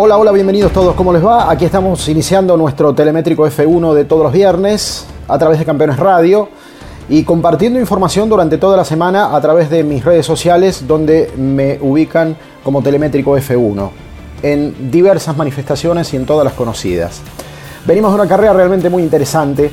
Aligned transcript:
Hola, 0.00 0.16
hola, 0.16 0.30
bienvenidos 0.30 0.72
todos, 0.72 0.94
¿cómo 0.94 1.12
les 1.12 1.26
va? 1.26 1.50
Aquí 1.50 1.64
estamos 1.64 2.08
iniciando 2.08 2.56
nuestro 2.56 2.94
telemétrico 2.94 3.44
F1 3.44 3.94
de 3.94 4.04
todos 4.04 4.22
los 4.22 4.32
viernes 4.32 5.04
a 5.26 5.36
través 5.40 5.58
de 5.58 5.64
Campeones 5.64 5.96
Radio 5.96 6.48
y 7.08 7.24
compartiendo 7.24 7.80
información 7.80 8.28
durante 8.28 8.58
toda 8.58 8.76
la 8.76 8.84
semana 8.84 9.34
a 9.34 9.40
través 9.40 9.70
de 9.70 9.82
mis 9.82 10.04
redes 10.04 10.24
sociales 10.24 10.86
donde 10.86 11.32
me 11.36 11.80
ubican 11.80 12.36
como 12.62 12.80
telemétrico 12.80 13.36
F1 13.36 13.90
en 14.44 14.88
diversas 14.88 15.36
manifestaciones 15.36 16.14
y 16.14 16.16
en 16.16 16.26
todas 16.26 16.44
las 16.44 16.54
conocidas. 16.54 17.20
Venimos 17.84 18.12
de 18.12 18.20
una 18.20 18.28
carrera 18.28 18.52
realmente 18.52 18.88
muy 18.88 19.02
interesante. 19.02 19.68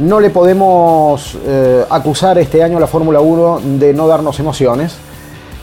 No 0.00 0.20
le 0.20 0.28
podemos 0.28 1.38
eh, 1.46 1.82
acusar 1.88 2.36
este 2.36 2.62
año 2.62 2.76
a 2.76 2.80
la 2.80 2.86
Fórmula 2.86 3.20
1 3.20 3.60
de 3.78 3.94
no 3.94 4.06
darnos 4.06 4.38
emociones 4.38 4.98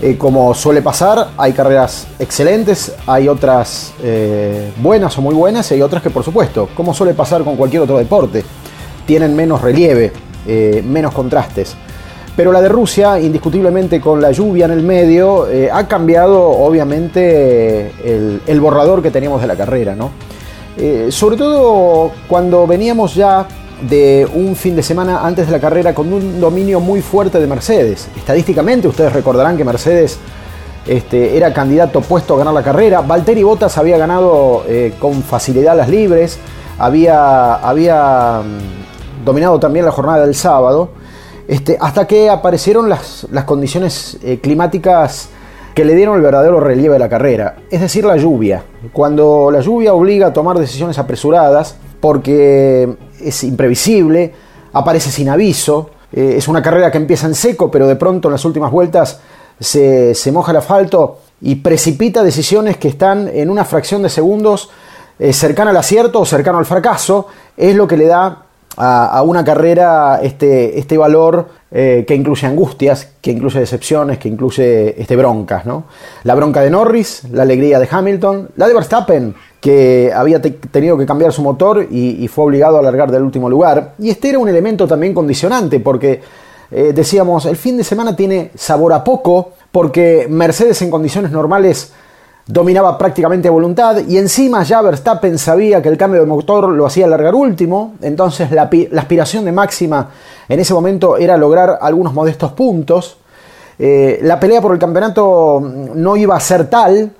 eh, 0.02 0.18
como 0.18 0.54
suele 0.54 0.82
pasar, 0.82 1.32
hay 1.36 1.52
carreras 1.52 2.08
excelentes, 2.20 2.96
hay 3.06 3.28
otras 3.28 3.94
eh, 4.02 4.72
buenas 4.78 5.18
o 5.18 5.22
muy 5.22 5.36
buenas 5.36 5.70
y 5.72 5.74
hay 5.74 5.82
otras 5.82 6.02
que 6.02 6.10
por 6.10 6.24
supuesto, 6.24 6.70
como 6.74 6.94
suele 6.94 7.14
pasar 7.14 7.44
con 7.44 7.58
cualquier 7.58 7.82
otro 7.82 7.98
deporte, 7.98 8.46
tienen 9.06 9.36
menos 9.36 9.62
relieve, 9.62 10.14
eh, 10.48 10.82
menos 10.88 11.14
contrastes. 11.14 11.76
Pero 12.34 12.54
la 12.54 12.62
de 12.62 12.70
Rusia, 12.70 13.20
indiscutiblemente 13.20 14.00
con 14.00 14.22
la 14.22 14.32
lluvia 14.32 14.64
en 14.66 14.72
el 14.72 14.84
medio, 14.84 15.48
ha 15.74 15.88
cambiado 15.90 16.48
obviamente 16.48 17.92
el, 18.48 18.62
borrador 18.62 19.02
que 19.02 19.12
teníamos 19.12 19.42
de 19.42 19.48
la 19.48 19.58
carrera. 19.58 19.96
¿no? 19.96 20.12
sobre 21.10 21.36
todo 21.36 22.14
cuando 22.30 22.66
veníamos 22.66 23.14
ya 23.14 23.46
de 23.82 24.28
un 24.34 24.56
fin 24.56 24.76
de 24.76 24.84
semana 24.84 25.26
antes 25.26 25.48
de 25.48 25.52
la 25.52 25.60
carrera 25.60 25.94
con 25.94 26.12
un 26.12 26.40
dominio 26.40 26.80
muy 26.80 27.02
fuerte 27.02 27.40
de 27.40 27.48
Mercedes. 27.48 28.08
Estadísticamente 28.16 28.88
ustedes 28.88 29.14
recordarán 29.14 29.58
que 29.58 29.64
Mercedes 29.64 30.20
este, 30.86 31.38
era 31.38 31.54
candidato 31.54 32.02
puesto 32.02 32.36
a 32.36 32.40
ganar 32.40 32.54
la 32.54 32.64
carrera. 32.64 33.02
Valtteri 33.02 33.44
Bottas 33.44 33.78
había 33.78 33.98
ganado 33.98 34.64
eh, 34.68 34.94
con 35.00 35.24
facilidad 35.24 35.78
las 35.78 35.90
libres, 35.90 36.40
había, 36.78 37.56
había 37.56 38.42
mm, 38.42 39.26
dominado 39.26 39.60
también 39.60 39.86
la 39.86 39.92
jornada 39.92 40.26
del 40.26 40.36
sábado, 40.36 40.90
este, 41.48 41.78
hasta 41.80 42.08
que 42.08 42.30
aparecieron 42.30 42.90
las, 42.90 43.28
las 43.32 43.44
condiciones 43.46 44.18
eh, 44.24 44.40
climáticas 44.42 45.30
que 45.74 45.86
le 45.86 45.96
dieron 45.96 46.16
el 46.18 46.22
verdadero 46.22 46.60
relieve 46.60 46.96
a 46.96 47.00
la 47.00 47.08
carrera, 47.08 47.56
es 47.70 47.80
decir, 47.82 48.04
la 48.04 48.18
lluvia. 48.18 48.64
Cuando 48.92 49.50
la 49.52 49.62
lluvia 49.62 49.94
obliga 49.94 50.28
a 50.28 50.34
tomar 50.34 50.58
decisiones 50.58 50.98
apresuradas, 50.98 51.78
porque 52.02 52.98
es 53.24 53.44
imprevisible, 53.44 54.34
aparece 54.74 55.12
sin 55.12 55.30
aviso, 55.30 55.92
eh, 56.12 56.36
es 56.38 56.48
una 56.48 56.62
carrera 56.62 56.92
que 56.92 56.98
empieza 56.98 57.28
en 57.28 57.36
seco, 57.36 57.70
pero 57.70 57.88
de 57.88 57.96
pronto 57.96 58.28
en 58.28 58.34
las 58.34 58.46
últimas 58.46 58.72
vueltas 58.72 59.20
se, 59.60 60.16
moja 60.32 60.52
el 60.52 60.58
asfalto 60.58 61.20
y 61.42 61.56
precipita 61.56 62.24
decisiones 62.24 62.78
que 62.78 62.88
están 62.88 63.28
en 63.28 63.50
una 63.50 63.66
fracción 63.66 64.02
de 64.02 64.10
segundos 64.10 64.70
eh, 65.20 65.34
cercana 65.34 65.72
al 65.72 65.78
acierto 65.78 66.22
o 66.22 66.26
cercano 66.26 66.58
al 66.58 66.66
fracaso, 66.66 67.28
es 67.56 67.76
lo 67.76 67.88
que 67.88 67.98
le 67.98 68.06
da 68.06 68.44
a, 68.78 69.22
una 69.24 69.44
carrera 69.44 70.20
este, 70.24 70.80
este 70.80 70.98
valor 70.98 71.50
eh, 71.72 72.06
que 72.08 72.16
incluye 72.16 72.48
angustias, 72.48 73.10
que 73.22 73.32
incluye 73.32 73.60
decepciones, 73.60 74.18
que 74.18 74.30
incluye 74.30 75.00
este, 75.02 75.16
broncas. 75.16 75.66
¿no? 75.66 75.84
La 76.24 76.34
bronca 76.36 76.62
de 76.62 76.70
Norris, 76.70 77.24
la 77.32 77.44
alegría 77.44 77.80
de 77.80 77.88
Hamilton, 77.92 78.50
la 78.56 78.68
de 78.68 78.74
Verstappen, 78.74 79.36
que 79.60 80.12
había 80.16 80.42
tenido 80.42 80.98
que 80.98 81.06
cambiar 81.06 81.34
su 81.34 81.42
motor 81.42 81.88
y, 81.90 82.28
fue 82.28 82.46
obligado 82.46 82.78
a 82.78 82.80
alargar 82.80 83.12
del 83.12 83.24
último 83.24 83.50
lugar. 83.50 83.94
Y 84.00 84.10
este 84.10 84.30
era 84.30 84.40
un 84.40 84.48
elemento 84.48 84.88
también 84.88 85.14
condicionante, 85.14 85.80
porque 85.80 86.22
eh, 86.72 86.92
decíamos, 86.94 87.46
el 87.46 87.58
fin 87.58 87.78
de 87.78 87.84
semana 87.84 88.16
tiene 88.16 88.52
sabor 88.56 88.94
a 88.94 89.04
poco, 89.04 89.54
porque 89.72 90.28
Mercedes 90.30 90.82
en 90.82 90.90
condiciones 90.90 91.32
normales 91.32 91.92
dominaba 92.50 92.98
prácticamente 92.98 93.48
a 93.48 93.52
voluntad 93.52 93.98
y 94.08 94.18
encima 94.18 94.64
ya 94.64 94.82
Verstappen 94.82 95.38
sabía 95.38 95.84
que 95.84 95.90
el 95.90 95.98
cambio 95.98 96.22
de 96.22 96.26
motor 96.26 96.70
lo 96.70 96.88
hacía 96.88 97.06
alargar 97.06 97.36
último, 97.36 97.94
entonces 98.02 98.50
la, 98.52 98.68
aspiración 98.98 99.46
de 99.46 99.52
máxima 99.52 100.10
en 100.48 100.60
ese 100.60 100.74
momento 100.74 101.16
era 101.18 101.38
lograr 101.38 101.78
algunos 101.80 102.12
modestos 102.12 102.54
puntos. 102.54 103.18
Eh, 103.78 104.20
la 104.24 104.40
pelea 104.40 104.62
por 104.62 104.74
el 104.74 104.80
campeonato 104.80 105.62
no 105.94 106.18
iba 106.18 106.36
a 106.36 106.40
ser 106.40 106.68
tal, 106.72 107.12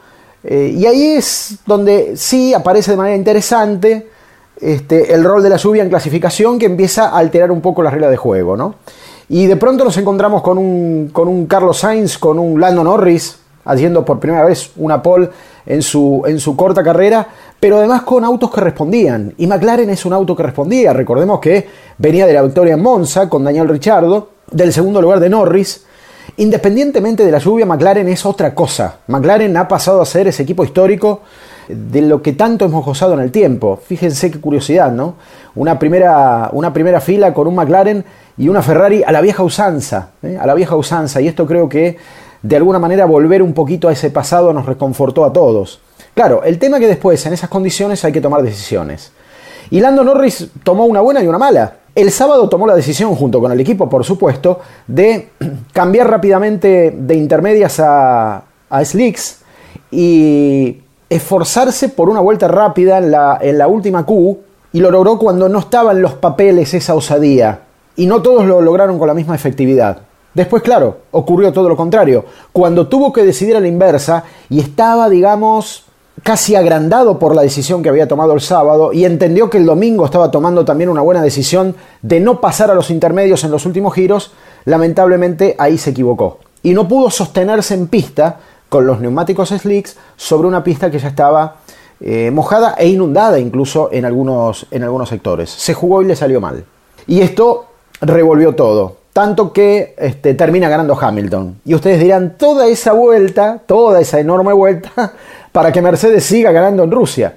eh, 0.44 0.74
y 0.76 0.86
ahí 0.86 1.14
es 1.14 1.60
donde 1.66 2.14
sí 2.16 2.54
aparece 2.54 2.92
de 2.92 2.98
manera 2.98 3.16
interesante 3.16 4.08
este, 4.60 5.14
el 5.14 5.24
rol 5.24 5.42
de 5.44 5.50
la 5.50 5.58
lluvia 5.58 5.84
en 5.84 5.90
clasificación 5.90 6.60
que 6.60 6.66
empieza 6.66 7.10
a 7.10 7.18
alterar 7.18 7.52
un 7.52 7.62
poco 7.62 7.82
la 7.82 7.90
regla 7.90 8.10
de 8.10 8.18
juego. 8.18 8.58
¿no? 8.58 8.76
Y 9.30 9.46
de 9.48 9.56
pronto 9.56 9.84
nos 9.84 9.98
encontramos 9.98 10.42
con 10.42 10.58
un, 10.58 11.10
con 11.12 11.28
un 11.28 11.46
Carlos 11.46 11.78
Sainz, 11.78 12.18
con 12.18 12.40
un 12.40 12.60
Lando 12.60 12.84
Norris, 12.84 13.40
haciendo 13.66 14.04
por 14.04 14.20
primera 14.20 14.46
vez 14.46 14.72
una 14.78 15.02
pole 15.02 15.30
en 15.66 15.82
su, 15.82 16.24
en 16.26 16.40
su 16.40 16.56
corta 16.56 16.84
carrera, 16.84 17.28
pero 17.60 17.78
además 17.78 18.02
con 18.02 18.24
autos 18.24 18.52
que 18.52 18.62
respondían. 18.62 19.34
Y 19.38 19.46
McLaren 19.46 19.90
es 19.90 20.06
un 20.06 20.14
auto 20.14 20.36
que 20.36 20.44
respondía. 20.44 20.94
Recordemos 20.94 21.40
que 21.40 21.68
venía 21.98 22.26
de 22.26 22.34
la 22.34 22.42
victoria 22.42 22.74
en 22.74 22.82
Monza 22.82 23.30
con 23.30 23.44
Daniel 23.44 23.68
Richardo, 23.68 24.30
del 24.50 24.74
segundo 24.74 25.02
lugar 25.02 25.20
de 25.20 25.30
Norris. 25.30 25.86
Independientemente 26.40 27.26
de 27.26 27.32
la 27.34 27.40
lluvia, 27.40 27.66
McLaren 27.66 28.08
es 28.08 28.26
otra 28.26 28.56
cosa. 28.56 29.00
McLaren 29.08 29.58
ha 29.58 29.68
pasado 29.68 30.02
a 30.02 30.06
ser 30.06 30.26
ese 30.30 30.44
equipo 30.44 30.64
histórico 30.64 31.20
de 31.68 32.02
lo 32.02 32.22
que 32.22 32.32
tanto 32.32 32.64
hemos 32.64 32.86
gozado 32.86 33.14
en 33.14 33.20
el 33.20 33.30
tiempo. 33.30 33.78
Fíjense 33.86 34.32
qué 34.32 34.40
curiosidad, 34.40 34.90
¿no? 34.90 35.16
Una 35.56 35.78
primera, 35.78 36.50
una 36.54 36.72
primera 36.72 37.02
fila 37.02 37.34
con 37.34 37.46
un 37.46 37.56
McLaren 37.56 38.06
y 38.38 38.48
una 38.48 38.62
Ferrari 38.62 39.04
a 39.04 39.12
la 39.12 39.20
vieja 39.20 39.44
usanza, 39.44 40.12
¿eh? 40.24 40.38
a 40.40 40.48
la 40.48 40.54
vieja 40.54 40.78
usanza. 40.78 41.20
Y 41.20 41.28
esto 41.28 41.46
creo 41.46 41.68
que 41.68 41.98
de 42.42 42.56
alguna 42.56 42.80
manera 42.80 43.04
volver 43.04 43.42
un 43.44 43.52
poquito 43.52 43.90
a 43.90 43.92
ese 43.92 44.10
pasado 44.10 44.54
nos 44.54 44.66
reconfortó 44.66 45.26
a 45.26 45.34
todos. 45.34 45.82
Claro, 46.14 46.44
el 46.46 46.58
tema 46.58 46.80
que 46.80 46.88
después 46.88 47.26
en 47.26 47.34
esas 47.34 47.50
condiciones 47.50 48.06
hay 48.06 48.14
que 48.14 48.22
tomar 48.22 48.44
decisiones. 48.44 49.12
Y 49.72 49.82
Lando 49.82 50.06
Norris 50.06 50.48
tomó 50.64 50.86
una 50.86 51.02
buena 51.02 51.22
y 51.22 51.28
una 51.28 51.38
mala. 51.38 51.74
El 52.00 52.12
sábado 52.12 52.48
tomó 52.48 52.66
la 52.66 52.78
decisión, 52.78 53.14
junto 53.14 53.42
con 53.42 53.52
el 53.52 53.60
equipo, 53.60 53.90
por 53.90 54.06
supuesto, 54.06 54.62
de 54.88 55.32
cambiar 55.74 56.10
rápidamente 56.10 56.96
de 56.96 57.16
intermedias 57.16 57.78
a, 57.82 58.46
slicks 58.86 59.42
y 59.92 60.78
esforzarse 61.10 61.90
por 61.90 62.08
una 62.08 62.22
vuelta 62.22 62.48
rápida 62.48 63.00
en 63.00 63.12
la, 63.12 63.38
en 63.42 63.58
la 63.58 63.68
última 63.68 64.06
Q 64.06 64.38
y 64.72 64.80
lo 64.80 64.92
logró 64.92 65.20
cuando 65.20 65.50
no 65.50 65.60
estaban 65.60 66.02
los 66.02 66.14
papeles 66.14 66.74
esa 66.74 66.96
osadía. 66.96 67.64
Y 67.98 68.06
no 68.06 68.22
todos 68.22 68.46
lo 68.46 68.62
lograron 68.62 68.98
con 68.98 69.10
la 69.10 69.14
misma 69.14 69.36
efectividad. 69.36 69.98
Después, 70.34 70.64
claro, 70.64 71.00
ocurrió 71.12 71.52
todo 71.52 71.68
lo 71.68 71.76
contrario. 71.76 72.24
Cuando 72.54 72.88
tuvo 72.88 73.12
que 73.12 73.26
decidir 73.26 73.58
a 73.58 73.60
la 73.60 73.68
inversa 73.68 74.24
y 74.50 74.62
estaba, 74.62 75.10
digamos, 75.10 75.84
casi 76.24 76.56
agrandado 76.56 77.20
por 77.20 77.36
la 77.36 77.42
decisión 77.42 77.84
que 77.84 77.90
había 77.90 78.08
tomado 78.08 78.34
el 78.34 78.42
sábado 78.42 78.94
y 78.94 79.06
entendió 79.06 79.50
que 79.50 79.58
el 79.58 79.66
domingo 79.66 80.06
estaba 80.06 80.32
tomando 80.32 80.66
también 80.66 80.90
una 80.90 81.02
buena 81.02 81.22
decisión 81.22 81.76
de 82.02 82.20
no 82.20 82.42
pasar 82.42 82.72
a 82.72 82.76
los 82.76 82.90
intermedios 82.90 83.44
en 83.44 83.52
los 83.52 83.66
últimos 83.66 83.94
giros, 83.94 84.32
lamentablemente 84.66 85.56
ahí 85.58 85.78
se 85.78 85.92
equivocó. 85.92 86.40
Y 86.64 86.74
no 86.74 86.88
pudo 86.88 87.10
sostenerse 87.10 87.74
en 87.74 87.88
pista 87.88 88.40
con 88.68 88.86
los 88.86 89.00
neumáticos 89.00 89.50
slicks 89.50 89.98
sobre 90.16 90.48
una 90.48 90.64
pista 90.64 90.92
que 90.92 91.00
ya 91.00 91.08
estaba 91.08 91.58
eh, 92.02 92.32
mojada 92.32 92.76
e 92.78 92.88
inundada 92.88 93.40
incluso 93.40 93.90
en 93.92 94.06
algunos, 94.06 94.68
en 94.72 94.84
algunos 94.84 95.10
sectores. 95.10 95.50
Se 95.50 95.74
jugó 95.74 96.02
y 96.02 96.06
le 96.06 96.16
salió 96.16 96.40
mal. 96.40 96.64
Y 97.08 97.22
esto 97.22 97.66
revolvió 98.02 98.56
todo 98.56 98.99
tanto 99.20 99.52
que 99.52 99.96
este, 99.98 100.34
termina 100.34 100.70
ganando 100.70 100.98
Hamilton. 100.98 101.60
Y 101.66 101.76
ustedes 101.76 102.00
dirán, 102.00 102.38
toda 102.38 102.68
esa 102.68 102.94
vuelta, 102.94 103.60
toda 103.66 104.00
esa 104.00 104.18
enorme 104.18 104.54
vuelta, 104.54 105.12
para 105.52 105.74
que 105.74 105.82
Mercedes 105.82 106.24
siga 106.24 106.54
ganando 106.54 106.84
en 106.84 106.92
Rusia. 106.92 107.36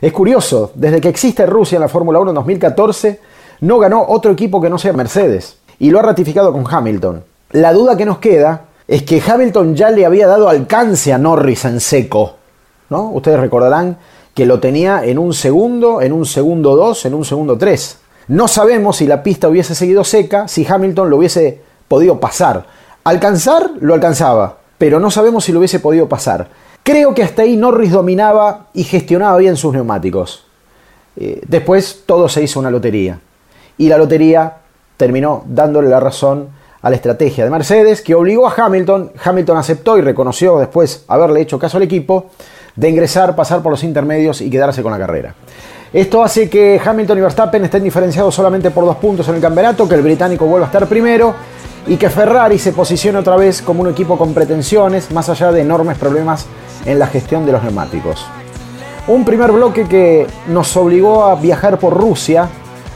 Es 0.00 0.12
curioso, 0.12 0.72
desde 0.74 1.00
que 1.00 1.08
existe 1.08 1.46
Rusia 1.46 1.76
en 1.76 1.82
la 1.82 1.88
Fórmula 1.88 2.18
1 2.18 2.32
en 2.32 2.34
2014, 2.34 3.20
no 3.60 3.78
ganó 3.78 4.06
otro 4.08 4.32
equipo 4.32 4.60
que 4.60 4.68
no 4.68 4.76
sea 4.76 4.92
Mercedes. 4.92 5.56
Y 5.78 5.90
lo 5.90 6.00
ha 6.00 6.02
ratificado 6.02 6.52
con 6.52 6.64
Hamilton. 6.68 7.22
La 7.52 7.72
duda 7.72 7.96
que 7.96 8.06
nos 8.06 8.18
queda 8.18 8.62
es 8.88 9.04
que 9.04 9.22
Hamilton 9.24 9.76
ya 9.76 9.90
le 9.90 10.06
había 10.06 10.26
dado 10.26 10.48
alcance 10.48 11.12
a 11.12 11.18
Norris 11.18 11.64
en 11.64 11.78
seco. 11.78 12.38
¿no? 12.88 13.08
Ustedes 13.10 13.38
recordarán 13.38 13.98
que 14.34 14.46
lo 14.46 14.58
tenía 14.58 15.04
en 15.04 15.16
un 15.16 15.32
segundo, 15.32 16.02
en 16.02 16.12
un 16.12 16.26
segundo 16.26 16.74
dos, 16.74 17.04
en 17.04 17.14
un 17.14 17.24
segundo 17.24 17.56
tres. 17.56 18.00
No 18.30 18.46
sabemos 18.46 18.98
si 18.98 19.08
la 19.08 19.24
pista 19.24 19.48
hubiese 19.48 19.74
seguido 19.74 20.04
seca, 20.04 20.46
si 20.46 20.64
Hamilton 20.64 21.10
lo 21.10 21.16
hubiese 21.16 21.60
podido 21.88 22.20
pasar. 22.20 22.64
Alcanzar 23.02 23.72
lo 23.80 23.92
alcanzaba, 23.92 24.58
pero 24.78 25.00
no 25.00 25.10
sabemos 25.10 25.44
si 25.44 25.50
lo 25.50 25.58
hubiese 25.58 25.80
podido 25.80 26.08
pasar. 26.08 26.46
Creo 26.84 27.12
que 27.12 27.24
hasta 27.24 27.42
ahí 27.42 27.56
Norris 27.56 27.90
dominaba 27.90 28.68
y 28.72 28.84
gestionaba 28.84 29.36
bien 29.36 29.56
sus 29.56 29.72
neumáticos. 29.74 30.44
Eh, 31.16 31.42
después 31.48 32.04
todo 32.06 32.28
se 32.28 32.44
hizo 32.44 32.60
una 32.60 32.70
lotería. 32.70 33.18
Y 33.78 33.88
la 33.88 33.98
lotería 33.98 34.58
terminó 34.96 35.42
dándole 35.48 35.88
la 35.88 35.98
razón 35.98 36.50
a 36.82 36.88
la 36.88 36.94
estrategia 36.94 37.42
de 37.42 37.50
Mercedes, 37.50 38.00
que 38.00 38.14
obligó 38.14 38.46
a 38.46 38.54
Hamilton, 38.56 39.10
Hamilton 39.24 39.56
aceptó 39.56 39.98
y 39.98 40.02
reconoció 40.02 40.60
después 40.60 41.04
haberle 41.08 41.40
hecho 41.40 41.58
caso 41.58 41.78
al 41.78 41.82
equipo, 41.82 42.30
de 42.76 42.90
ingresar, 42.90 43.34
pasar 43.34 43.60
por 43.60 43.72
los 43.72 43.82
intermedios 43.82 44.40
y 44.40 44.50
quedarse 44.50 44.84
con 44.84 44.92
la 44.92 44.98
carrera. 44.98 45.34
Esto 45.92 46.22
hace 46.22 46.48
que 46.48 46.80
Hamilton 46.84 47.18
y 47.18 47.20
Verstappen 47.20 47.64
estén 47.64 47.82
diferenciados 47.82 48.32
solamente 48.32 48.70
por 48.70 48.84
dos 48.84 48.96
puntos 48.96 49.28
en 49.28 49.34
el 49.34 49.40
campeonato, 49.40 49.88
que 49.88 49.96
el 49.96 50.02
británico 50.02 50.46
vuelva 50.46 50.66
a 50.66 50.68
estar 50.68 50.86
primero 50.86 51.34
y 51.88 51.96
que 51.96 52.08
Ferrari 52.08 52.60
se 52.60 52.72
posicione 52.72 53.18
otra 53.18 53.36
vez 53.36 53.60
como 53.60 53.82
un 53.82 53.88
equipo 53.88 54.16
con 54.16 54.32
pretensiones, 54.32 55.10
más 55.10 55.28
allá 55.28 55.50
de 55.50 55.62
enormes 55.62 55.98
problemas 55.98 56.46
en 56.86 57.00
la 57.00 57.08
gestión 57.08 57.44
de 57.44 57.52
los 57.52 57.64
neumáticos. 57.64 58.24
Un 59.08 59.24
primer 59.24 59.50
bloque 59.50 59.88
que 59.88 60.28
nos 60.46 60.76
obligó 60.76 61.24
a 61.24 61.34
viajar 61.34 61.76
por 61.80 61.94
Rusia 61.94 62.48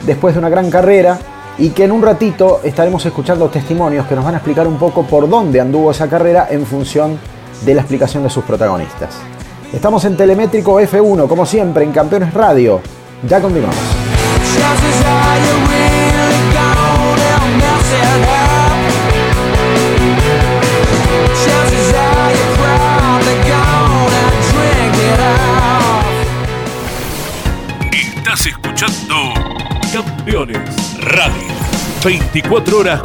después 0.06 0.34
de 0.34 0.38
una 0.38 0.48
gran 0.48 0.70
carrera 0.70 1.18
y 1.58 1.70
que 1.70 1.84
en 1.84 1.90
un 1.90 2.02
ratito 2.02 2.60
estaremos 2.62 3.04
escuchando 3.04 3.48
testimonios 3.48 4.06
que 4.06 4.14
nos 4.14 4.24
van 4.24 4.34
a 4.34 4.38
explicar 4.38 4.68
un 4.68 4.78
poco 4.78 5.02
por 5.02 5.28
dónde 5.28 5.60
anduvo 5.60 5.90
esa 5.90 6.08
carrera 6.08 6.46
en 6.48 6.64
función 6.64 7.18
de 7.64 7.74
la 7.74 7.80
explicación 7.80 8.22
de 8.22 8.30
sus 8.30 8.44
protagonistas. 8.44 9.33
Estamos 9.74 10.04
en 10.04 10.16
Telemétrico 10.16 10.80
F1, 10.80 11.26
como 11.26 11.44
siempre, 11.44 11.82
en 11.82 11.90
Campeones 11.90 12.32
Radio. 12.32 12.80
Ya 13.28 13.40
continuamos. 13.40 13.76
Estás 27.90 28.46
escuchando 28.46 29.14
Campeones 29.92 30.60
Radio. 31.00 31.34
24 32.04 32.78
horas 32.78 33.02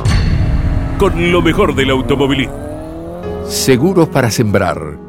con 1.00 1.31
lo 1.31 1.42
mejor 1.42 1.74
del 1.74 1.89
automovilismo. 1.89 2.54
Seguros 3.48 4.07
para 4.10 4.30
sembrar 4.30 5.08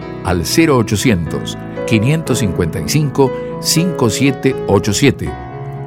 al 0.23 0.43
0800 0.43 1.57
555 1.85 3.31
5787 3.61 5.29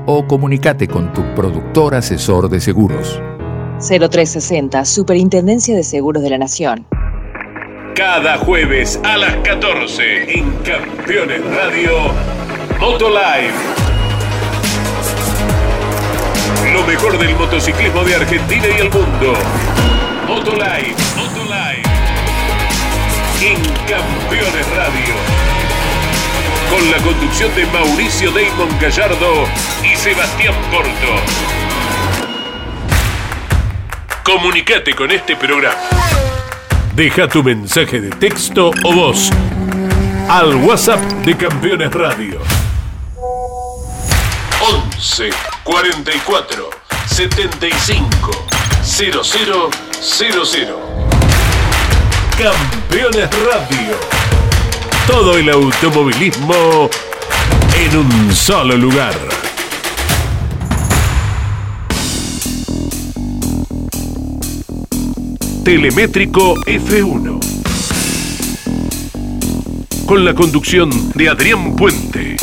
o 0.07 0.27
comunícate 0.27 0.87
con 0.87 1.13
tu 1.13 1.23
productor 1.35 1.95
asesor 1.95 2.49
de 2.49 2.61
seguros. 2.61 3.21
0360 3.81 4.85
Superintendencia 4.85 5.75
de 5.75 5.83
Seguros 5.83 6.23
de 6.23 6.31
la 6.31 6.39
Nación. 6.39 6.87
Cada 7.95 8.39
jueves 8.39 9.01
a 9.05 9.17
las 9.17 9.37
14 9.37 10.39
en 10.39 10.51
Campeones 10.63 11.43
Radio 11.55 11.93
Motolive. 12.81 13.53
Lo 16.73 16.85
mejor 16.87 17.19
del 17.19 17.35
motociclismo 17.37 18.03
de 18.03 18.15
Argentina 18.17 18.65
y 18.77 18.81
el 18.81 18.91
mundo. 18.91 19.35
Motolive, 20.27 20.95
Motolive 21.17 21.94
en 23.44 23.62
Campeones 23.87 24.67
Radio. 24.70 25.14
Con 26.70 26.91
la 26.91 26.96
conducción 26.99 27.55
de 27.55 27.67
Mauricio 27.67 28.31
Damon 28.31 28.69
Gallardo 28.81 29.46
y 29.82 29.94
Sebastián 29.96 30.55
Porto. 30.70 31.20
Comunicate 34.23 34.94
con 34.94 35.11
este 35.11 35.37
programa. 35.37 35.76
Deja 36.94 37.29
tu 37.29 37.43
mensaje 37.43 38.00
de 38.00 38.08
texto 38.11 38.70
o 38.82 38.93
voz 38.94 39.31
al 40.29 40.55
WhatsApp 40.56 41.00
de 41.26 41.37
Campeones 41.37 41.93
Radio. 41.93 42.40
11 44.97 45.31
44 45.64 46.70
75 47.06 48.31
0000 48.82 50.94
Campeones 52.39 53.31
Radio. 53.47 53.97
Todo 55.07 55.39
el 55.39 55.49
automovilismo 55.51 56.91
en 57.79 57.97
un 57.97 58.35
solo 58.35 58.77
lugar. 58.77 59.15
Telemétrico 65.65 66.57
F1. 66.67 67.39
Con 70.07 70.25
la 70.25 70.35
conducción 70.35 70.91
de 71.15 71.29
Adrián 71.29 71.77
Puente. 71.77 72.37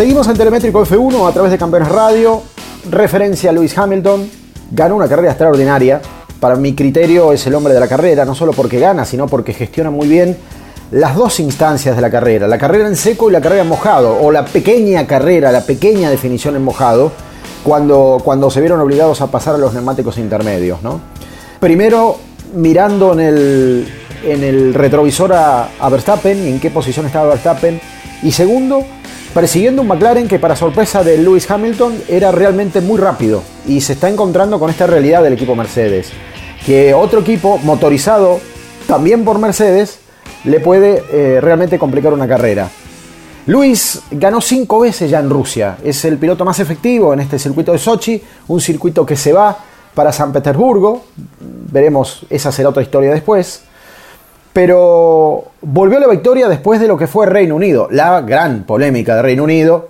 Seguimos 0.00 0.26
en 0.28 0.34
Telemétrico 0.38 0.82
F1 0.82 1.28
a 1.28 1.30
través 1.30 1.52
de 1.52 1.58
Campeones 1.58 1.90
Radio. 1.90 2.40
Referencia 2.88 3.50
a 3.50 3.52
Lewis 3.52 3.76
Hamilton. 3.76 4.30
Ganó 4.70 4.96
una 4.96 5.06
carrera 5.06 5.32
extraordinaria. 5.32 6.00
Para 6.40 6.56
mi 6.56 6.74
criterio 6.74 7.34
es 7.34 7.46
el 7.46 7.54
hombre 7.54 7.74
de 7.74 7.80
la 7.80 7.86
carrera, 7.86 8.24
no 8.24 8.34
solo 8.34 8.52
porque 8.52 8.80
gana, 8.80 9.04
sino 9.04 9.26
porque 9.26 9.52
gestiona 9.52 9.90
muy 9.90 10.08
bien 10.08 10.38
las 10.90 11.16
dos 11.16 11.38
instancias 11.38 11.96
de 11.96 12.00
la 12.00 12.10
carrera. 12.10 12.48
La 12.48 12.56
carrera 12.56 12.88
en 12.88 12.96
seco 12.96 13.28
y 13.28 13.32
la 13.34 13.42
carrera 13.42 13.60
en 13.60 13.68
mojado. 13.68 14.16
O 14.22 14.32
la 14.32 14.46
pequeña 14.46 15.06
carrera, 15.06 15.52
la 15.52 15.66
pequeña 15.66 16.08
definición 16.08 16.56
en 16.56 16.64
mojado. 16.64 17.12
Cuando, 17.62 18.22
cuando 18.24 18.50
se 18.50 18.60
vieron 18.60 18.80
obligados 18.80 19.20
a 19.20 19.26
pasar 19.26 19.56
a 19.56 19.58
los 19.58 19.74
neumáticos 19.74 20.16
intermedios. 20.16 20.78
Primero, 21.60 22.16
mirando 22.54 23.12
en 23.12 23.20
el, 23.20 23.88
en 24.24 24.44
el 24.44 24.72
retrovisor 24.72 25.34
a, 25.34 25.68
a 25.78 25.88
Verstappen 25.90 26.38
en 26.38 26.58
qué 26.58 26.70
posición 26.70 27.04
estaba 27.04 27.28
Verstappen. 27.28 27.78
Y 28.22 28.32
segundo, 28.32 28.86
persiguiendo 29.34 29.82
un 29.82 29.88
McLaren 29.88 30.28
que 30.28 30.38
para 30.38 30.56
sorpresa 30.56 31.04
de 31.04 31.18
Lewis 31.18 31.50
Hamilton 31.50 31.94
era 32.08 32.32
realmente 32.32 32.80
muy 32.80 32.98
rápido 32.98 33.42
y 33.66 33.80
se 33.80 33.92
está 33.92 34.08
encontrando 34.08 34.58
con 34.58 34.70
esta 34.70 34.86
realidad 34.86 35.22
del 35.22 35.34
equipo 35.34 35.54
Mercedes, 35.54 36.10
que 36.66 36.94
otro 36.94 37.20
equipo 37.20 37.58
motorizado 37.58 38.40
también 38.86 39.24
por 39.24 39.38
Mercedes 39.38 40.00
le 40.44 40.58
puede 40.58 41.04
eh, 41.12 41.40
realmente 41.40 41.78
complicar 41.78 42.12
una 42.12 42.26
carrera. 42.26 42.68
Lewis 43.46 44.02
ganó 44.10 44.40
cinco 44.40 44.80
veces 44.80 45.10
ya 45.10 45.20
en 45.20 45.30
Rusia, 45.30 45.76
es 45.82 46.04
el 46.04 46.18
piloto 46.18 46.44
más 46.44 46.58
efectivo 46.58 47.12
en 47.12 47.20
este 47.20 47.38
circuito 47.38 47.72
de 47.72 47.78
Sochi, 47.78 48.22
un 48.48 48.60
circuito 48.60 49.06
que 49.06 49.16
se 49.16 49.32
va 49.32 49.56
para 49.94 50.12
San 50.12 50.32
Petersburgo, 50.32 51.04
veremos, 51.40 52.26
esa 52.30 52.52
será 52.52 52.68
otra 52.68 52.82
historia 52.82 53.10
después 53.12 53.62
pero 54.52 55.44
volvió 55.62 55.98
a 55.98 56.00
la 56.00 56.08
victoria 56.08 56.48
después 56.48 56.80
de 56.80 56.88
lo 56.88 56.96
que 56.96 57.06
fue 57.06 57.26
Reino 57.26 57.54
Unido, 57.54 57.88
la 57.90 58.20
gran 58.20 58.64
polémica 58.64 59.16
de 59.16 59.22
Reino 59.22 59.44
Unido, 59.44 59.88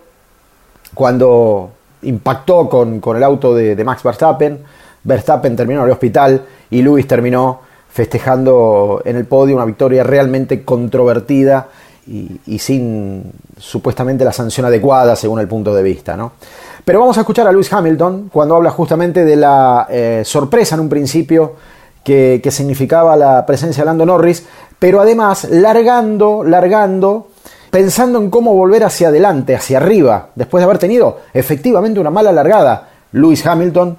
cuando 0.95 1.71
impactó 2.02 2.69
con, 2.69 3.00
el 3.17 3.23
auto 3.23 3.55
de, 3.55 3.83
Max 3.85 4.02
Verstappen, 4.02 4.61
Verstappen 5.02 5.57
terminó 5.57 5.81
en 5.81 5.87
el 5.87 5.93
hospital 5.93 6.43
y 6.71 6.83
Lewis 6.83 7.07
terminó 7.07 7.61
festejando 7.88 9.02
en 9.05 9.17
el 9.17 9.25
podio 9.25 9.57
una 9.57 9.64
victoria 9.64 10.05
realmente 10.05 10.64
controvertida 10.64 11.69
y, 12.07 12.59
sin 12.59 13.33
supuestamente 13.57 14.25
la 14.25 14.33
sanción 14.33 14.67
adecuada 14.67 15.14
según 15.17 15.40
el 15.40 15.49
punto 15.49 15.75
de 15.75 15.83
vista. 15.83 16.17
¿no? 16.17 16.33
Pero 16.85 17.00
vamos 17.00 17.17
a 17.17 17.21
escuchar 17.21 17.47
a 17.47 17.52
Lewis 17.52 17.73
Hamilton 17.73 18.31
cuando 18.33 18.57
habla 18.57 18.71
justamente 18.71 19.25
de 19.25 19.37
la 19.37 19.87
eh, 19.88 20.23
sorpresa 20.25 20.75
en 20.75 20.83
un 20.83 20.88
principio 20.88 21.55
que, 22.04 22.42
significaba 22.50 23.16
la 23.16 23.45
presencia 23.47 23.83
de 23.83 23.87
Lando 23.87 24.07
Norris, 24.07 24.47
pero 24.78 25.00
además 25.00 25.45
largando, 25.50 26.42
largando, 26.45 27.28
pensando 27.71 28.19
en 28.19 28.30
cómo 28.30 28.54
volver 28.54 28.85
hacia 28.85 29.09
adelante, 29.09 29.54
hacia 29.54 29.78
arriba, 29.78 30.28
después 30.35 30.61
de 30.61 30.64
haber 30.64 30.78
tenido 30.78 31.21
efectivamente 31.35 32.00
una 32.00 32.11
mala 32.11 32.33
largada. 32.33 32.88
Lewis 33.12 33.47
Hamilton 33.47 33.97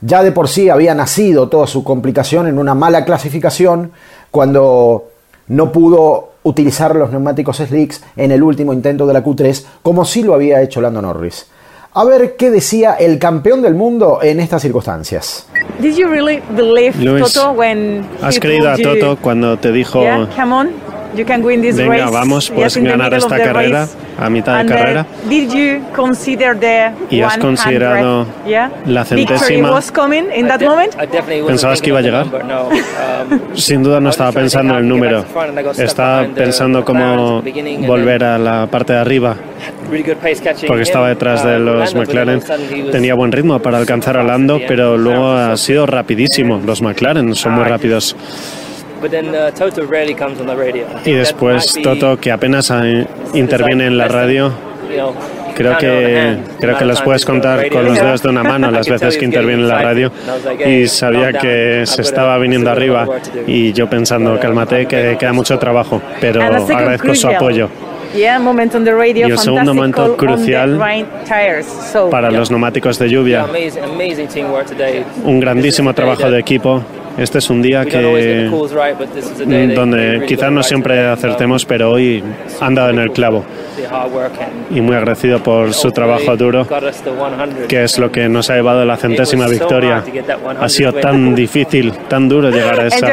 ya 0.00 0.22
de 0.22 0.32
por 0.32 0.48
sí 0.48 0.68
había 0.68 0.94
nacido 0.94 1.48
toda 1.48 1.66
su 1.66 1.82
complicación 1.82 2.46
en 2.46 2.58
una 2.58 2.74
mala 2.74 3.04
clasificación 3.04 3.92
cuando 4.30 5.04
no 5.48 5.72
pudo 5.72 6.32
utilizar 6.42 6.94
los 6.94 7.10
neumáticos 7.10 7.56
slicks 7.56 8.02
en 8.16 8.30
el 8.30 8.42
último 8.42 8.72
intento 8.72 9.06
de 9.06 9.14
la 9.14 9.24
Q3, 9.24 9.64
como 9.82 10.04
sí 10.04 10.22
lo 10.22 10.34
había 10.34 10.60
hecho 10.60 10.80
Lando 10.80 11.00
Norris. 11.00 11.46
A 11.96 12.04
ver 12.04 12.34
qué 12.36 12.50
decía 12.50 12.94
el 12.94 13.20
campeón 13.20 13.62
del 13.62 13.74
mundo 13.74 14.18
en 14.20 14.40
estas 14.40 14.62
circunstancias. 14.62 15.46
Did 15.80 15.94
you 15.94 16.08
really 16.08 16.42
believe 16.50 16.94
Toto 17.20 17.52
when 17.52 18.04
¿Has 18.20 18.40
creído 18.40 18.68
a 18.68 18.76
Toto 18.76 19.16
cuando 19.20 19.56
te 19.58 19.70
dijo 19.70 20.00
You 21.16 21.24
can 21.24 21.44
win 21.44 21.62
this 21.62 21.76
Venga, 21.76 22.10
vamos, 22.10 22.50
puedes 22.50 22.76
ganar 22.76 23.14
esta 23.14 23.36
carrera 23.36 23.86
a 24.18 24.30
mitad 24.30 24.58
de 24.58 24.64
uh, 24.64 24.68
carrera. 24.68 25.06
Did 25.28 25.52
you 25.52 25.80
consider 25.94 26.58
the 26.58 26.92
¿Y 27.10 27.20
has 27.20 27.38
considerado 27.38 28.26
la 28.86 29.04
centésima? 29.04 29.70
Was 29.70 29.90
coming 29.90 30.24
in 30.34 30.48
that 30.48 30.60
moment? 30.60 30.94
¿Pensabas 31.46 31.80
que 31.80 31.90
iba 31.90 31.98
a 31.98 32.02
llegar? 32.02 32.26
Um, 33.24 33.56
Sin 33.56 33.82
duda 33.82 34.00
no 34.00 34.10
estaba 34.10 34.32
pensando 34.32 34.74
en 34.74 34.80
el 34.80 34.88
número. 34.88 35.24
Estaba 35.76 36.26
pensando 36.26 36.84
cómo 36.84 37.42
volver 37.86 38.24
a 38.24 38.38
la 38.38 38.66
parte 38.66 38.92
de 38.92 38.98
arriba. 38.98 39.36
Porque 40.66 40.82
estaba 40.82 41.08
detrás 41.08 41.44
de 41.44 41.56
uh, 41.56 41.60
los 41.60 41.94
McLaren. 41.94 42.42
Tenía 42.90 43.14
buen 43.14 43.32
ritmo 43.32 43.58
para 43.60 43.78
alcanzar 43.78 44.16
a 44.16 44.22
Lando, 44.22 44.60
pero 44.66 44.96
luego 44.96 45.32
ha 45.32 45.56
sido 45.56 45.86
rapidísimo. 45.86 46.60
Los 46.64 46.82
McLaren 46.82 47.34
son 47.34 47.52
muy 47.52 47.64
rápidos. 47.64 48.16
Y 51.04 51.12
después 51.12 51.74
Toto, 51.82 52.18
que 52.18 52.32
apenas 52.32 52.72
interviene 53.34 53.86
en 53.86 53.98
la 53.98 54.08
radio, 54.08 54.52
creo 55.54 55.78
que 55.78 56.36
creo 56.58 56.78
que 56.78 56.84
los 56.84 57.00
puedes 57.02 57.24
contar 57.24 57.68
con 57.68 57.84
los 57.84 57.94
dedos 58.00 58.22
de 58.22 58.28
una 58.28 58.42
mano 58.42 58.70
las 58.70 58.88
veces 58.88 59.16
que 59.16 59.24
interviene 59.24 59.62
en 59.62 59.68
la 59.68 59.82
radio. 59.82 60.12
Y 60.66 60.86
sabía 60.86 61.32
que 61.32 61.84
se 61.86 62.02
estaba 62.02 62.38
viniendo 62.38 62.70
arriba 62.70 63.06
y 63.46 63.72
yo 63.72 63.88
pensando 63.88 64.38
cálmate 64.38 64.86
que 64.86 65.16
queda 65.18 65.32
mucho 65.32 65.58
trabajo 65.58 66.00
pero 66.20 66.42
agradezco 66.42 67.14
su 67.14 67.28
apoyo. 67.28 67.68
Y 68.16 68.22
el 69.32 69.38
segundo 69.38 69.74
momento 69.74 70.16
crucial 70.16 70.78
para 72.10 72.30
los 72.30 72.50
neumáticos 72.50 72.98
de 72.98 73.08
lluvia. 73.08 73.46
Un 75.24 75.40
grandísimo 75.40 75.92
trabajo 75.94 76.30
de 76.30 76.38
equipo 76.38 76.82
este 77.16 77.38
es 77.38 77.50
un 77.50 77.62
día 77.62 77.84
que 77.84 78.48
donde 79.74 80.24
quizás 80.26 80.50
no 80.50 80.62
siempre 80.62 81.06
acertemos, 81.06 81.64
pero 81.64 81.92
hoy 81.92 82.22
han 82.60 82.74
dado 82.74 82.90
en 82.90 82.98
el 82.98 83.12
clavo. 83.12 83.44
Y 84.70 84.80
muy 84.80 84.96
agradecido 84.96 85.42
por 85.42 85.72
su 85.72 85.92
trabajo 85.92 86.36
duro, 86.36 86.66
que 87.68 87.84
es 87.84 87.98
lo 87.98 88.10
que 88.10 88.28
nos 88.28 88.50
ha 88.50 88.56
llevado 88.56 88.80
a 88.80 88.84
la 88.84 88.96
centésima 88.96 89.46
victoria. 89.46 90.02
Ha 90.60 90.68
sido 90.68 90.92
tan 90.94 91.34
difícil, 91.34 91.92
tan 92.08 92.28
duro 92.28 92.50
llegar 92.50 92.80
a 92.80 92.86
esa 92.88 93.08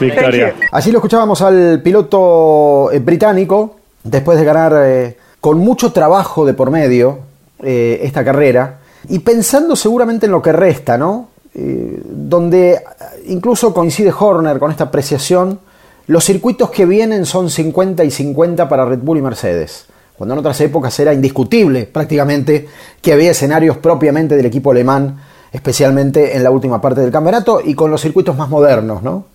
victoria. 0.00 0.54
Así 0.72 0.90
lo 0.90 0.98
escuchábamos 0.98 1.40
al 1.42 1.80
piloto 1.82 2.90
eh, 2.92 2.98
británico, 2.98 3.76
después 4.02 4.38
de 4.38 4.44
ganar 4.44 4.72
eh, 4.84 5.16
con 5.40 5.58
mucho 5.58 5.92
trabajo 5.92 6.44
de 6.44 6.54
por 6.54 6.70
medio 6.70 7.20
eh, 7.62 8.00
esta 8.02 8.24
carrera, 8.24 8.78
y 9.08 9.18
pensando 9.20 9.76
seguramente 9.76 10.26
en 10.26 10.32
lo 10.32 10.42
que 10.42 10.52
resta, 10.52 10.96
¿no? 10.96 11.33
Eh, 11.56 12.02
donde 12.04 12.82
incluso 13.28 13.72
coincide 13.72 14.12
Horner 14.18 14.58
con 14.58 14.72
esta 14.72 14.84
apreciación, 14.84 15.60
los 16.08 16.24
circuitos 16.24 16.70
que 16.70 16.84
vienen 16.84 17.26
son 17.26 17.48
50 17.48 18.02
y 18.02 18.10
50 18.10 18.68
para 18.68 18.84
Red 18.84 18.98
Bull 18.98 19.18
y 19.18 19.22
Mercedes, 19.22 19.86
cuando 20.18 20.34
en 20.34 20.40
otras 20.40 20.60
épocas 20.60 20.98
era 20.98 21.14
indiscutible 21.14 21.84
prácticamente 21.84 22.66
que 23.00 23.12
había 23.12 23.30
escenarios 23.30 23.76
propiamente 23.76 24.36
del 24.36 24.46
equipo 24.46 24.72
alemán, 24.72 25.20
especialmente 25.52 26.36
en 26.36 26.42
la 26.42 26.50
última 26.50 26.80
parte 26.80 27.00
del 27.00 27.12
campeonato 27.12 27.60
y 27.64 27.74
con 27.74 27.88
los 27.88 28.00
circuitos 28.00 28.36
más 28.36 28.48
modernos, 28.48 29.04
¿no? 29.04 29.26